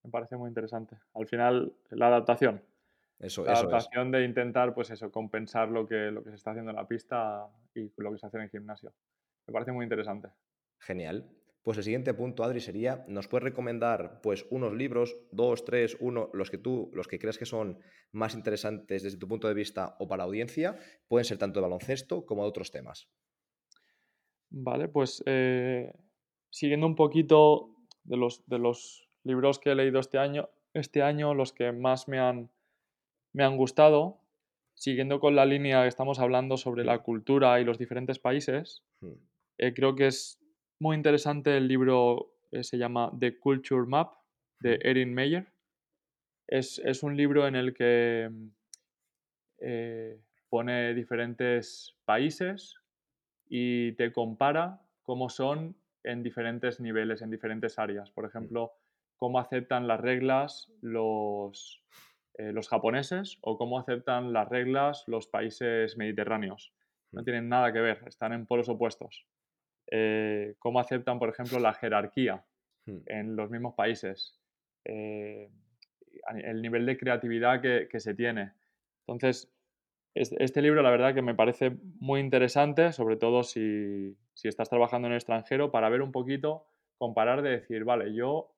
[0.04, 0.98] Me parece muy interesante.
[1.16, 2.64] Al final, la adaptación.
[3.18, 6.72] Eso, la adaptación de intentar, pues eso, compensar lo que, lo que se está haciendo
[6.72, 8.94] en la pista y lo que se hace en el gimnasio.
[9.48, 10.30] Me parece muy interesante.
[10.80, 11.30] Genial.
[11.66, 16.30] Pues el siguiente punto, Adri, sería, ¿nos puedes recomendar pues unos libros, dos, tres, uno,
[16.32, 17.80] los que tú, los que crees que son
[18.12, 20.78] más interesantes desde tu punto de vista o para la audiencia?
[21.08, 23.10] Pueden ser tanto de baloncesto como de otros temas.
[24.52, 25.92] Vale, pues eh,
[26.52, 31.34] siguiendo un poquito de los, de los libros que he leído este año, este año
[31.34, 32.52] los que más me han,
[33.34, 34.22] me han gustado,
[34.76, 39.14] siguiendo con la línea que estamos hablando sobre la cultura y los diferentes países, hmm.
[39.58, 40.39] Eh, creo que es
[40.80, 44.13] muy interesante el libro que se llama The Culture Map
[44.60, 44.80] de.
[44.82, 45.48] Erin Meyer.
[46.48, 48.30] Es, un libro en el que
[49.60, 52.76] eh, pone diferentes países
[53.48, 58.12] y te compara cómo son en diferentes niveles, en diferentes áreas.
[58.12, 58.28] Por hmm.
[58.28, 58.74] ejemplo,
[59.18, 61.84] cómo aceptan las reglas los,
[62.36, 66.74] eh, los japoneses o cómo aceptan las reglas los países mediterráneos.
[67.12, 67.26] No hmm.
[67.26, 69.26] tienen nada que ver, están en polos opuestos.
[69.91, 72.43] Eh, cómo aceptan, por ejemplo, la jerarquía
[72.86, 72.98] hmm.
[73.06, 74.39] en los mismos países.
[74.86, 75.50] Eh,
[76.38, 78.54] el nivel de creatividad que, se tiene.
[79.02, 79.52] Entonces,
[80.15, 85.07] este libro la verdad que me parece muy interesante, sobre todo si, si, estás trabajando
[85.07, 86.66] en el extranjero, para ver un poquito,
[86.97, 88.55] comparar de decir, vale, yo,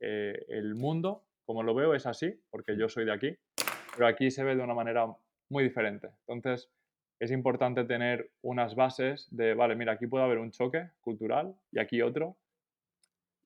[0.00, 3.36] el mundo como lo veo es así, porque yo soy de aquí,
[3.94, 5.06] pero aquí se ve de una manera
[5.48, 6.10] muy diferente.
[6.26, 6.70] Entonces,
[7.18, 11.78] es importante tener unas bases de, vale, mira, aquí puede haber un choque cultural y
[11.78, 12.36] aquí otro.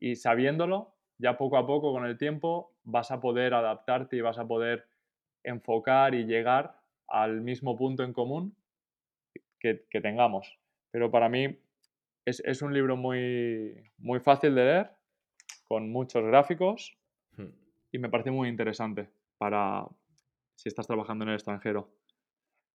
[0.00, 4.38] Y sabiéndolo, ya poco a poco con el tiempo vas a poder adaptarte y vas
[4.38, 4.86] a poder
[5.44, 6.76] enfocar y llegar
[7.08, 8.56] al mismo punto en común
[9.58, 10.58] que, que tengamos.
[10.90, 11.58] Pero para mí,
[12.24, 14.90] es, un libro muy, muy fácil de leer,
[15.64, 16.96] con muchos gráficos
[17.36, 17.46] hmm.
[17.92, 19.86] y me parece muy interesante para
[20.56, 21.90] si estás trabajando en el extranjero.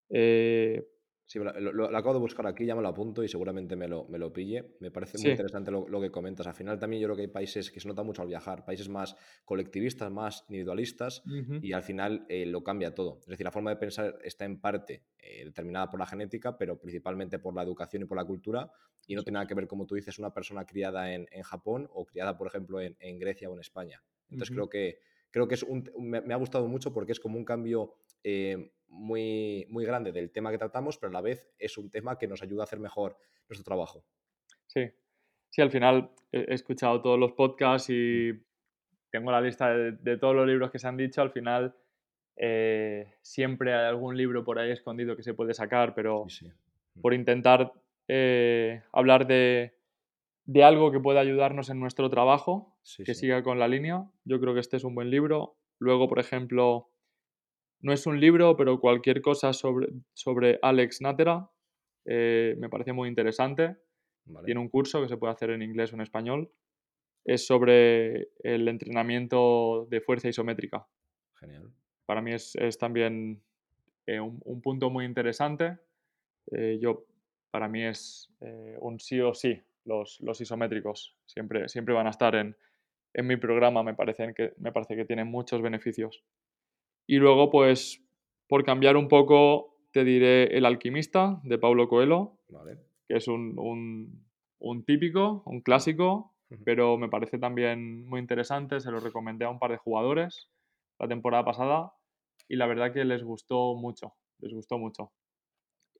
[0.09, 0.87] Eh,
[1.27, 4.19] Sí, lo, acabo de buscar aquí, ya me lo apunto y seguramente me lo, me
[4.19, 4.75] lo pille.
[4.79, 6.45] Me parece muy interesante lo, que comentas.
[6.45, 8.89] Al final también yo creo que hay países que se nota mucho al viajar, países
[8.89, 11.23] más colectivistas, más individualistas
[11.61, 13.17] y al final eh, lo cambia todo.
[13.21, 16.77] Es decir, la forma de pensar está en parte eh, determinada por la genética, pero
[16.79, 18.69] principalmente por la educación y por la cultura
[19.07, 22.05] y no tiene nada que ver, como tú dices, una persona criada en, Japón o
[22.05, 24.03] criada, por ejemplo, en, Grecia o en España.
[24.29, 24.99] Entonces creo que
[25.35, 27.95] creo que es un, me, ha gustado mucho porque es como un cambio
[28.27, 32.17] eh, muy, muy grande del tema que tratamos, pero a la vez es un tema
[32.17, 33.17] que nos ayuda a hacer mejor
[33.47, 34.03] nuestro trabajo.
[34.65, 34.89] Sí,
[35.51, 38.31] sí, al final he escuchado todos los podcasts y
[39.11, 41.21] tengo la lista de, todos los libros que se han dicho.
[41.21, 41.75] Al final
[42.35, 47.01] eh, siempre hay algún libro por ahí escondido que se puede sacar, pero mm.
[47.01, 47.73] por intentar
[48.07, 49.75] eh, hablar de,
[50.63, 54.61] algo que pueda ayudarnos en nuestro trabajo, que siga con la línea, yo creo que
[54.61, 55.57] este es un buen libro.
[55.77, 56.89] Luego, por ejemplo,
[57.85, 61.51] no es un libro, pero cualquier cosa sobre, sobre Alex Natera
[62.03, 63.77] eh, me parece muy interesante.
[64.43, 66.51] Tiene un curso que se puede hacer en inglés o en español.
[67.23, 70.87] Es sobre el entrenamiento de fuerza isométrica.
[71.39, 71.71] Genial.
[72.07, 73.43] Para mí es, también
[74.07, 75.77] eh, un, punto muy interesante.
[76.53, 77.05] Eh, yo,
[77.51, 78.33] para mí es
[78.79, 81.15] un sí o sí los, los isométricos.
[81.27, 82.57] Siempre, siempre van a estar en,
[83.13, 83.83] en mi programa.
[83.83, 86.23] Me, parecen que, me parece que tienen muchos beneficios.
[87.07, 88.03] Y luego, pues,
[88.47, 92.39] por cambiar un poco, te diré El alquimista de Paulo Coelho,
[93.07, 94.25] que es un,
[94.85, 96.33] típico, un clásico,
[96.63, 98.79] pero me parece también muy interesante.
[98.79, 100.49] Se lo recomendé a un par de jugadores
[100.99, 101.93] la temporada pasada
[102.47, 105.11] y la verdad que les gustó mucho, les gustó mucho.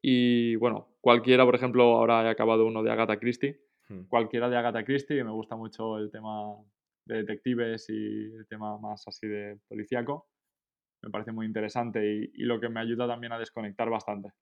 [0.02, 3.62] Y bueno, cualquiera, por ejemplo, ahora he acabado uno de Agatha Christie,
[4.10, 6.56] cualquiera de Agatha Christie, me gusta mucho el tema
[7.06, 10.28] de detectives y el tema más así de policíaco
[11.06, 14.34] me parece muy interesante y, lo que me ayuda también a desconectar bastante,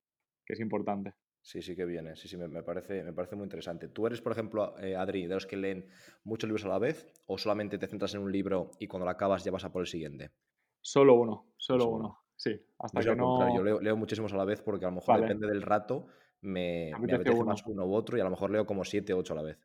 [0.46, 1.14] que es importante.
[1.42, 3.90] Sí, sí que viene, sí, sí, me, parece, me parece muy interesante.
[3.90, 5.90] ¿Tú eres, por ejemplo, eh, Adri, de los que leen
[6.24, 9.12] muchos libros a la vez o solamente te centras en un libro y cuando lo
[9.12, 10.32] acabas ya vas a por el siguiente?
[10.80, 12.58] Solo uno, solo uno, sí.
[12.80, 13.54] Hasta que no...
[13.54, 16.08] Yo leo, leo, muchísimos a la vez porque a lo mejor depende del rato,
[16.40, 19.18] me, me apetece más uno u otro y a lo mejor leo como siete o
[19.18, 19.60] ocho a la vez.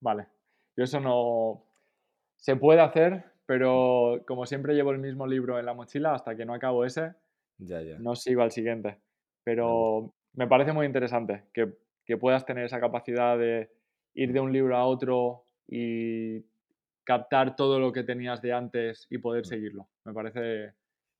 [0.00, 0.26] Vale,
[0.74, 1.66] yo eso no...
[2.38, 6.44] Se puede hacer, pero como siempre llevo el mismo libro en la mochila, hasta que
[6.44, 7.14] no acabo ese,
[7.98, 8.98] no sigo al siguiente.
[9.42, 11.66] Pero me parece muy interesante que,
[12.16, 13.68] puedas tener esa capacidad de
[14.14, 16.44] ir de un libro a otro y
[17.02, 19.88] captar todo lo que tenías de antes y poder seguirlo.
[20.04, 20.74] Me parece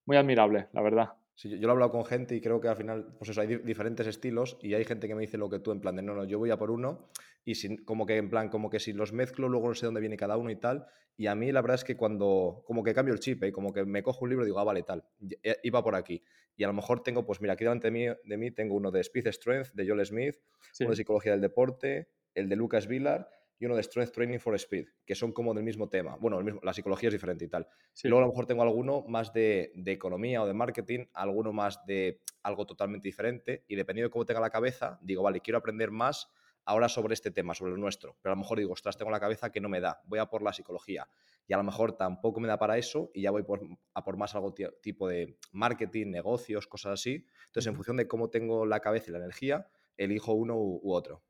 [0.07, 1.09] muy admirable, la verdad.
[1.41, 3.57] Sí, yo, lo he hablado con gente y creo que al final, pues eso, hay
[3.57, 6.15] diferentes estilos y hay gente que me dice lo que tú, en plan de no,
[6.15, 7.09] no, yo voy a por uno
[7.47, 10.03] y sin, como que en plan, como que si los mezclo, luego no sé dónde
[10.03, 10.85] viene cada uno y tal.
[11.17, 13.53] Y a mí la verdad es que cuando, como que cambio el chip, ¿eh?
[13.53, 15.03] como que me cojo un libro y digo, ah, vale, tal,
[15.43, 16.23] eh, iba por aquí.
[16.59, 18.91] Y a lo mejor tengo, pues mira, aquí delante de mí, de mí tengo uno
[18.91, 20.37] de Speed Strength, de Joel Smith,
[20.81, 23.31] uno de Psicología del Deporte, el de Lucas Villar
[23.61, 26.17] y uno de Strength Training for Speed, que son como del mismo tema.
[26.17, 27.69] Bueno, la psicología es diferente y tal.
[28.03, 31.85] Y luego a lo mejor tengo alguno más de, economía o de marketing, alguno más
[31.85, 35.91] de algo totalmente diferente y dependiendo de cómo tenga la cabeza, digo, vale, quiero aprender
[35.91, 36.31] más
[36.65, 38.17] ahora sobre este tema, sobre el nuestro.
[38.23, 40.27] Pero a lo mejor digo, ostras, tengo la cabeza que no me da, voy a
[40.27, 41.07] por la psicología.
[41.47, 43.45] Y a lo mejor tampoco me da para eso y ya voy
[43.93, 47.27] a por más algo tipo de marketing, negocios, cosas así.
[47.49, 51.23] Entonces, en función de cómo tengo la cabeza y la energía, elijo uno u otro.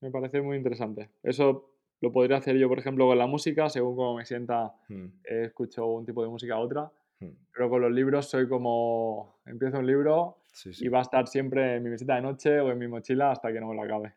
[0.00, 1.10] Me parece muy interesante.
[1.22, 1.70] Eso
[2.00, 5.06] lo podría hacer yo, por ejemplo, con la música, según cómo me sienta, hmm.
[5.24, 6.92] escucho un tipo de música a otra.
[7.20, 7.30] Hmm.
[7.52, 11.82] Pero con los libros soy como, empiezo un libro y va a estar siempre en
[11.82, 14.14] mi visita de noche o en mi mochila hasta que no me lo acabe.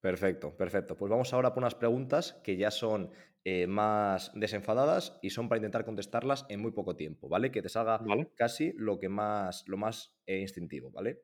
[0.00, 0.96] Perfecto, perfecto.
[0.96, 3.10] Pues vamos ahora por unas preguntas que ya son
[3.44, 7.50] eh, más desenfadadas y son para intentar contestarlas en muy poco tiempo, ¿vale?
[7.50, 8.00] Que te salga
[8.36, 11.22] casi lo que más, lo más eh, instintivo, ¿vale?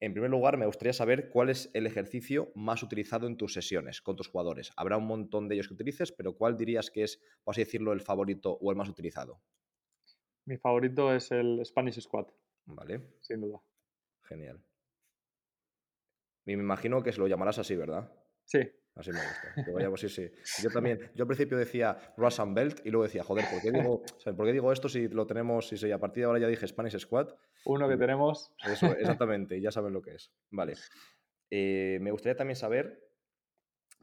[0.00, 4.00] En primer lugar, me gustaría saber cuál es el ejercicio más utilizado en tus sesiones
[4.00, 4.70] con tus jugadores.
[4.76, 7.92] Habrá un montón de ellos que utilices, pero ¿cuál dirías que es, por así decirlo,
[7.92, 9.40] el favorito o el más utilizado?
[10.44, 12.30] Mi favorito es el Spanish Squat.
[12.66, 13.02] Vale.
[13.20, 13.60] Sin duda.
[14.22, 14.62] Genial.
[16.44, 18.10] Me imagino que se lo llamarás así, ¿verdad?
[18.48, 18.60] Sí.
[18.94, 19.90] Así me gusta.
[19.90, 20.62] Pues sí, sí.
[20.62, 24.02] Yo también, yo al principio decía Russian Belt y luego decía, joder, ¿por qué digo,
[24.36, 26.98] ¿por qué digo esto si lo tenemos, si a partir de ahora ya dije Spanish
[26.98, 27.28] Squad?
[27.66, 28.52] Uno que tenemos.
[28.66, 30.32] Eso, exactamente, ya saben lo que es.
[30.50, 30.74] Vale.
[31.50, 33.08] Eh, me gustaría también saber,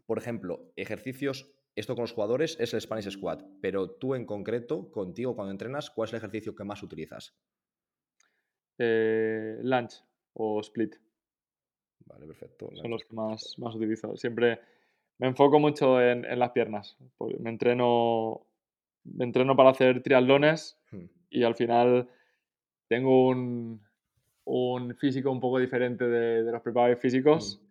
[0.06, 4.92] por ejemplo, ejercicios, esto con los jugadores es el Spanish Squad, pero tú en concreto,
[4.92, 7.36] contigo cuando entrenas, ¿cuál es el ejercicio que más utilizas?
[8.78, 10.96] Eh, lunch o split.
[12.06, 12.70] Vale, perfecto.
[12.76, 14.16] Son los que más, más utilizo.
[14.18, 14.60] Siempre
[15.18, 16.98] me enfoco mucho en, en las piernas.
[17.40, 18.46] Me entreno,
[19.04, 21.06] me entreno para hacer triatlones Hmm.
[21.30, 22.08] y al final
[22.88, 23.82] tengo un,
[24.46, 27.60] un físico un poco diferente de, de los preparadores físicos.
[27.62, 27.66] Hmm.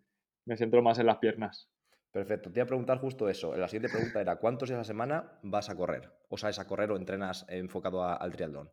[0.47, 1.69] Me centro más en las piernas.
[2.11, 2.51] Perfecto.
[2.51, 3.55] Te iba a preguntar justo eso.
[3.57, 6.11] La siguiente pregunta era, ¿cuántos días a la semana vas a correr?
[6.29, 8.69] ¿O sales a correr o entrenas enfocado a- al triatlón?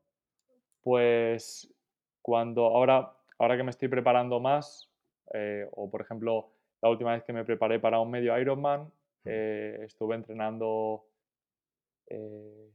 [0.82, 1.72] Pues
[2.20, 4.91] cuando ahora, ahora que me estoy preparando más,
[5.32, 6.50] eh, o por ejemplo,
[6.80, 8.90] la última vez que me preparé para un medio Ironman,
[9.24, 11.04] eh, estuve entrenando
[12.08, 12.70] eh,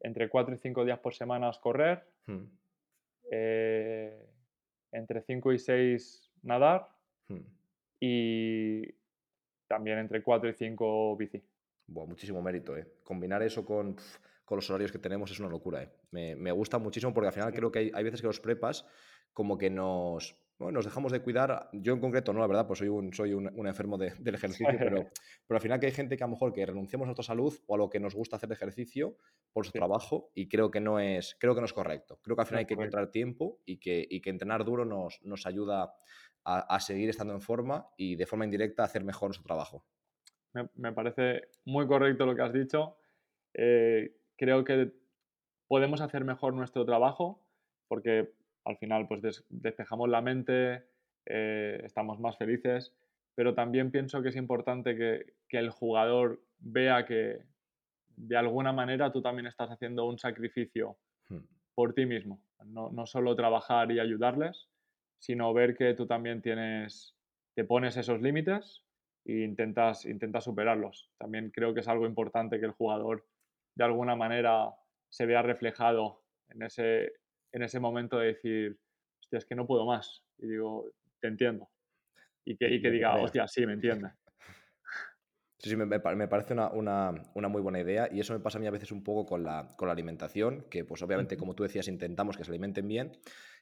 [0.00, 2.44] entre 4 y 5 días por semana correr, Hmm.
[3.30, 4.26] eh,
[4.92, 6.88] entre 5 y 6 nadar
[7.28, 7.40] Hmm.
[8.00, 8.82] y
[9.68, 11.42] también entre 4 y 5 bici.
[11.86, 12.86] Buah, muchísimo mérito, ¿eh?
[13.04, 13.96] Combinar eso con,
[14.44, 15.88] con los horarios que tenemos es una locura, ¿eh?
[16.10, 18.86] Me, me gusta muchísimo porque al final creo que hay, hay veces que los prepas
[19.32, 21.68] como que nos, bueno, nos dejamos de cuidar.
[21.72, 24.34] Yo en concreto no, la verdad, pues soy un, soy un, un enfermo de- del
[24.34, 25.10] ejercicio, pero,
[25.46, 27.54] pero al final que hay gente que a lo mejor que renunciamos a nuestra salud
[27.66, 29.18] o a lo que nos gusta hacer de ejercicio
[29.52, 29.78] por su Sí.
[29.78, 32.18] trabajo y creo que no es, creo que no es correcto.
[32.22, 32.74] Creo que al No final hay que correcto.
[32.74, 35.94] encontrar tiempo y que, y que entrenar duro nos, nos ayuda
[36.44, 39.84] a, a seguir estando en forma y de forma indirecta a hacer mejor nuestro trabajo.
[40.54, 42.98] Me, me parece muy correcto lo que has dicho.
[43.54, 44.92] Eh, creo que
[45.68, 47.46] podemos hacer mejor nuestro trabajo
[47.88, 48.34] porque
[48.64, 50.84] al final pues des- despejamos la mente,
[51.26, 52.94] eh, estamos más felices,
[53.34, 57.44] pero también pienso que es importante que, que el jugador vea que
[58.16, 60.98] de alguna manera tú también estás haciendo un sacrificio
[61.28, 61.38] Hmm.
[61.74, 62.42] por ti mismo.
[62.64, 64.68] No, no solo trabajar y ayudarles,
[65.18, 67.16] sino ver que tú también tienes,
[67.54, 68.82] te pones esos límites
[69.24, 71.10] e intentas, intentas superarlos.
[71.18, 73.26] También creo que es algo importante que el jugador
[73.74, 74.74] de alguna manera
[75.08, 77.12] se vea reflejado en ese,
[77.52, 78.78] en ese momento de decir,
[79.20, 80.22] hostia, es que no puedo más.
[80.38, 80.90] Y digo,
[81.20, 81.68] te entiendo.
[82.44, 84.10] Y que, y que Lo diga, hostia, sí, me entiende.
[85.58, 88.32] Sí, sí, me, me pa- me parece una, una- una muy buena idea y eso
[88.32, 91.02] me pasa a mí a veces un poco con la, con la alimentación, que pues
[91.02, 93.12] obviamente, como tú decías, intentamos que se alimenten bien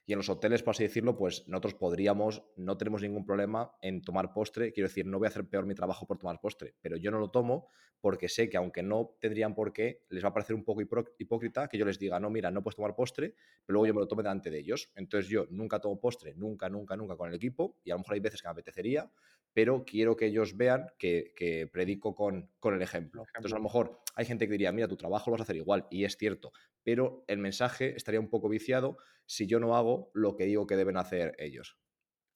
[0.05, 4.01] y en los hoteles, por así decirlo, pues nosotros podríamos, no tenemos ningún problema en
[4.01, 6.97] tomar postre, quiero decir, no voy a hacer peor mi trabajo por tomar postre, pero
[6.97, 7.69] yo no lo tomo
[8.01, 11.67] porque sé que aunque no tendrían por qué, les va a parecer un poco hipócrita
[11.67, 14.07] que yo les diga, no, mira, no puedes tomar postre, pero luego yo me lo
[14.07, 14.91] tome delante de ellos.
[14.95, 18.15] Entonces yo nunca tomo postre, nunca, nunca, nunca con el equipo y a lo mejor
[18.15, 19.09] hay veces que me apetecería,
[19.53, 23.29] pero quiero que ellos vean que, que predico con, con el ejemplo.
[23.35, 25.55] Entonces, a lo mejor hay gente que diría, mira, tu trabajo lo vas a hacer
[25.57, 26.51] igual, y es cierto,
[26.83, 30.75] pero el mensaje estaría un poco viciado si yo no hago lo que digo que
[30.77, 31.77] deben hacer ellos.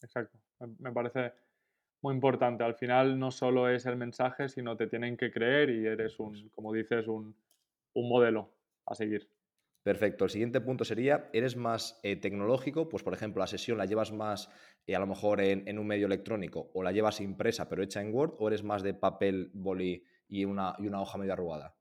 [0.01, 0.39] Exacto.
[0.79, 1.33] Me- parece
[2.01, 2.63] muy importante.
[2.63, 6.49] Al final no solo es el mensaje, sino te tienen que creer y eres un,
[6.49, 7.35] como dices, un,
[7.93, 9.34] un modelo a seguir.
[9.85, 10.23] Perfecto.
[10.23, 12.89] El siguiente punto sería, ¿eres más eh, tecnológico?
[12.89, 14.49] Pues, por ejemplo, la sesión la llevas más
[14.87, 18.01] eh, a lo mejor en, en un medio electrónico o la llevas impresa pero hecha
[18.01, 21.75] en Word o eres más de papel, boli y una, y una hoja medio arrugada.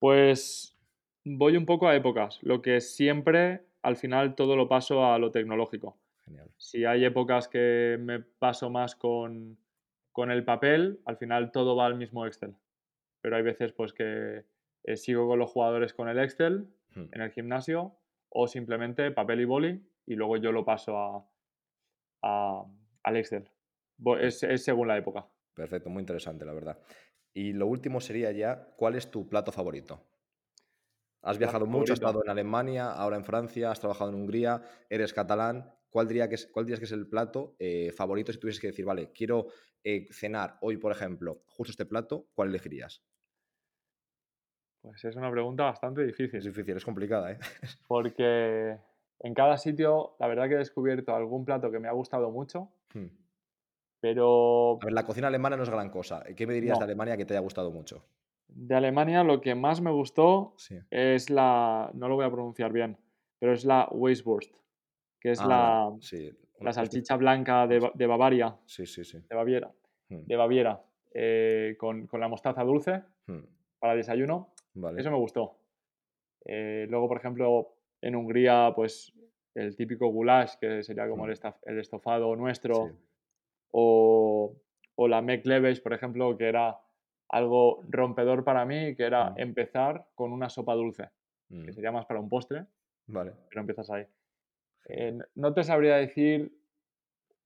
[0.00, 0.76] Pues
[1.24, 2.40] voy un poco a épocas.
[2.42, 5.96] Lo que siempre, al final, todo lo paso a lo tecnológico.
[6.24, 6.50] Genial.
[6.56, 9.56] Si hay épocas que me paso más con,
[10.10, 12.56] con el papel, al final todo va al mismo Excel.
[13.20, 14.42] Pero hay veces pues que
[14.82, 16.66] eh, sigo con los jugadores con el Excel
[16.96, 17.12] Hmm.
[17.12, 21.28] en el gimnasio o simplemente papel y boli y luego yo lo paso a,
[22.22, 22.64] a-
[23.04, 23.50] al Excel.
[24.20, 25.28] Es, es según la época.
[25.54, 26.78] Perfecto, muy interesante, la verdad.
[27.34, 30.06] Y lo último sería ya, ¿cuál es tu plato favorito?
[31.22, 34.62] Has Plato viajado mucho, has estado en Alemania, ahora en Francia, has trabajado en Hungría,
[34.88, 35.72] eres catalán.
[35.90, 38.68] ¿Cuál, diría que es, cuál dirías que es el plato eh, favorito si tuvieses que
[38.68, 39.48] decir, vale, quiero
[39.82, 43.02] eh, cenar hoy, por ejemplo, justo este plato, ¿cuál elegirías?
[44.86, 46.40] Pues es una pregunta bastante Es difícil.
[46.40, 47.38] difícil, es complicada, ¿eh?
[47.88, 48.78] Porque
[49.18, 52.70] en cada sitio, la verdad que he descubierto algún plato que me ha gustado mucho,
[52.94, 53.08] Hmm.
[54.00, 56.22] pero A ver, la cocina alemana no es gran cosa.
[56.36, 56.84] ¿Qué me dirías de.
[56.84, 58.04] Alemania que te haya gustado mucho?
[58.46, 60.78] De Alemania lo que más me gustó Sí.
[60.90, 62.96] es la, no lo voy a pronunciar bien,
[63.40, 64.54] pero es la Weisswurst,
[65.20, 66.30] que es Ah, la, sí,
[66.60, 69.18] la salchicha blanca de, Ba- de Bavaria, Sí, sí, sí.
[69.28, 69.72] de Baviera,
[70.08, 70.20] Hmm.
[70.24, 70.80] de Baviera,
[71.12, 73.40] eh, con, con la mostaza dulce Hmm.
[73.80, 74.52] para desayuno.
[74.76, 75.00] Vale.
[75.00, 75.56] Eso me gustó.
[76.44, 79.12] Eh, luego, por ejemplo, en Hungría, pues
[79.54, 81.52] el típico goulash, que sería como el, Hmm.
[81.64, 82.94] el estofado nuestro, Sí.
[83.72, 84.54] o,
[84.94, 86.78] o la Mekleves, por ejemplo, que era
[87.28, 89.38] algo rompedor para mí, que era Hmm.
[89.38, 91.10] empezar con una sopa dulce,
[91.48, 91.72] que Hmm.
[91.72, 92.66] sería más para un postre,
[93.06, 93.32] Vale.
[93.48, 94.06] pero empiezas ahí.
[94.88, 96.52] Eh, no te sabría decir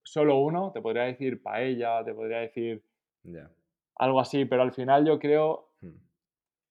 [0.02, 2.82] solo uno, te podría decir paella, te podría decir
[3.22, 3.50] Ya.
[3.96, 5.69] algo así, pero al final yo creo.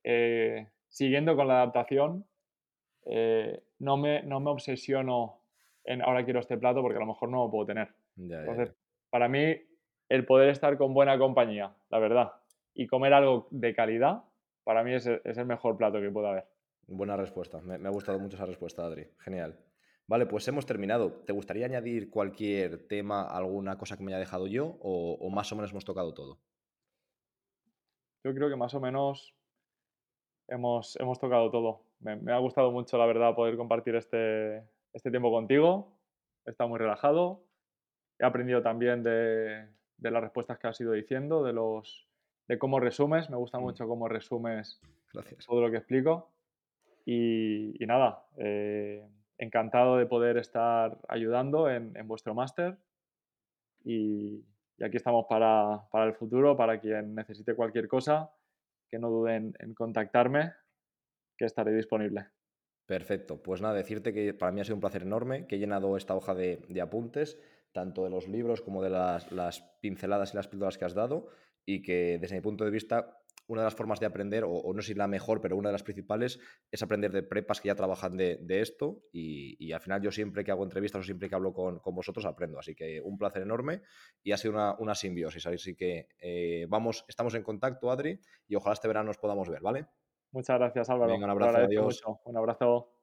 [0.04, 2.26] Eh, siguiendo con la adaptación,
[3.06, 5.40] eh, no, me, no me obsesiono
[5.84, 7.90] en ahora quiero este plato porque a lo mejor no lo puedo tener.
[8.16, 8.76] Ya, Entonces, ya.
[9.10, 9.56] para mí
[10.10, 12.34] el poder estar con buena compañía, la verdad,
[12.74, 14.24] y comer algo de calidad,
[14.64, 16.46] para mí es, el mejor plato que pueda haber.
[16.88, 19.08] Buena respuesta, me, ha gustado mucho esa respuesta, Adri.
[19.20, 19.58] Genial.
[20.08, 21.12] Vale, pues hemos terminado.
[21.26, 25.56] ¿Te gustaría añadir cualquier tema, alguna cosa que me haya dejado yo o, más o
[25.56, 26.40] menos hemos tocado todo?
[28.24, 29.36] Yo creo que más o menos
[30.50, 31.82] hemos, hemos tocado todo.
[32.00, 35.98] Me, ha gustado mucho, la verdad, poder compartir este, este tiempo contigo.
[36.46, 37.44] He estado muy relajado.
[38.18, 42.08] He aprendido también de, de las respuestas que has ido diciendo, de, los,
[42.48, 43.30] de cómo resumes.
[43.30, 43.62] Me gusta mm.
[43.62, 44.82] mucho cómo resumes
[45.46, 46.32] todo lo que explico.
[47.06, 52.78] Y, nada, eh, encantado de poder estar ayudando en, vuestro máster.
[53.84, 54.44] Y,
[54.84, 58.32] aquí estamos para, para, el futuro, para quien necesite cualquier cosa,
[58.90, 60.54] que no duden en contactarme,
[61.38, 62.28] que estaré disponible.
[62.86, 63.42] Perfecto.
[63.42, 66.16] Pues nada, decirte que para mí ha sido un placer enorme, que he llenado esta
[66.16, 67.38] hoja de, de apuntes
[67.72, 71.28] tanto de los libros como de las, pinceladas y las píldoras que has dado,
[71.66, 73.19] y que desde mi punto de vista,
[73.50, 75.74] una de las formas de aprender, o, no sé si la mejor, pero una de
[75.74, 76.40] las principales,
[76.72, 80.52] es aprender de prepas que ya trabajan de, esto, y, al final yo siempre que
[80.52, 83.82] hago entrevistas o siempre que hablo con, vosotros aprendo, así que un placer enorme
[84.24, 88.74] y ha sido una, simbiosis, así que eh, vamos, estamos en contacto, Adri, y ojalá
[88.74, 89.88] este verano nos podamos ver, ¿vale?
[90.32, 91.16] Muchas gracias, Álvaro.
[91.16, 92.04] un abrazo, adiós.
[92.26, 92.94] Un abrazo.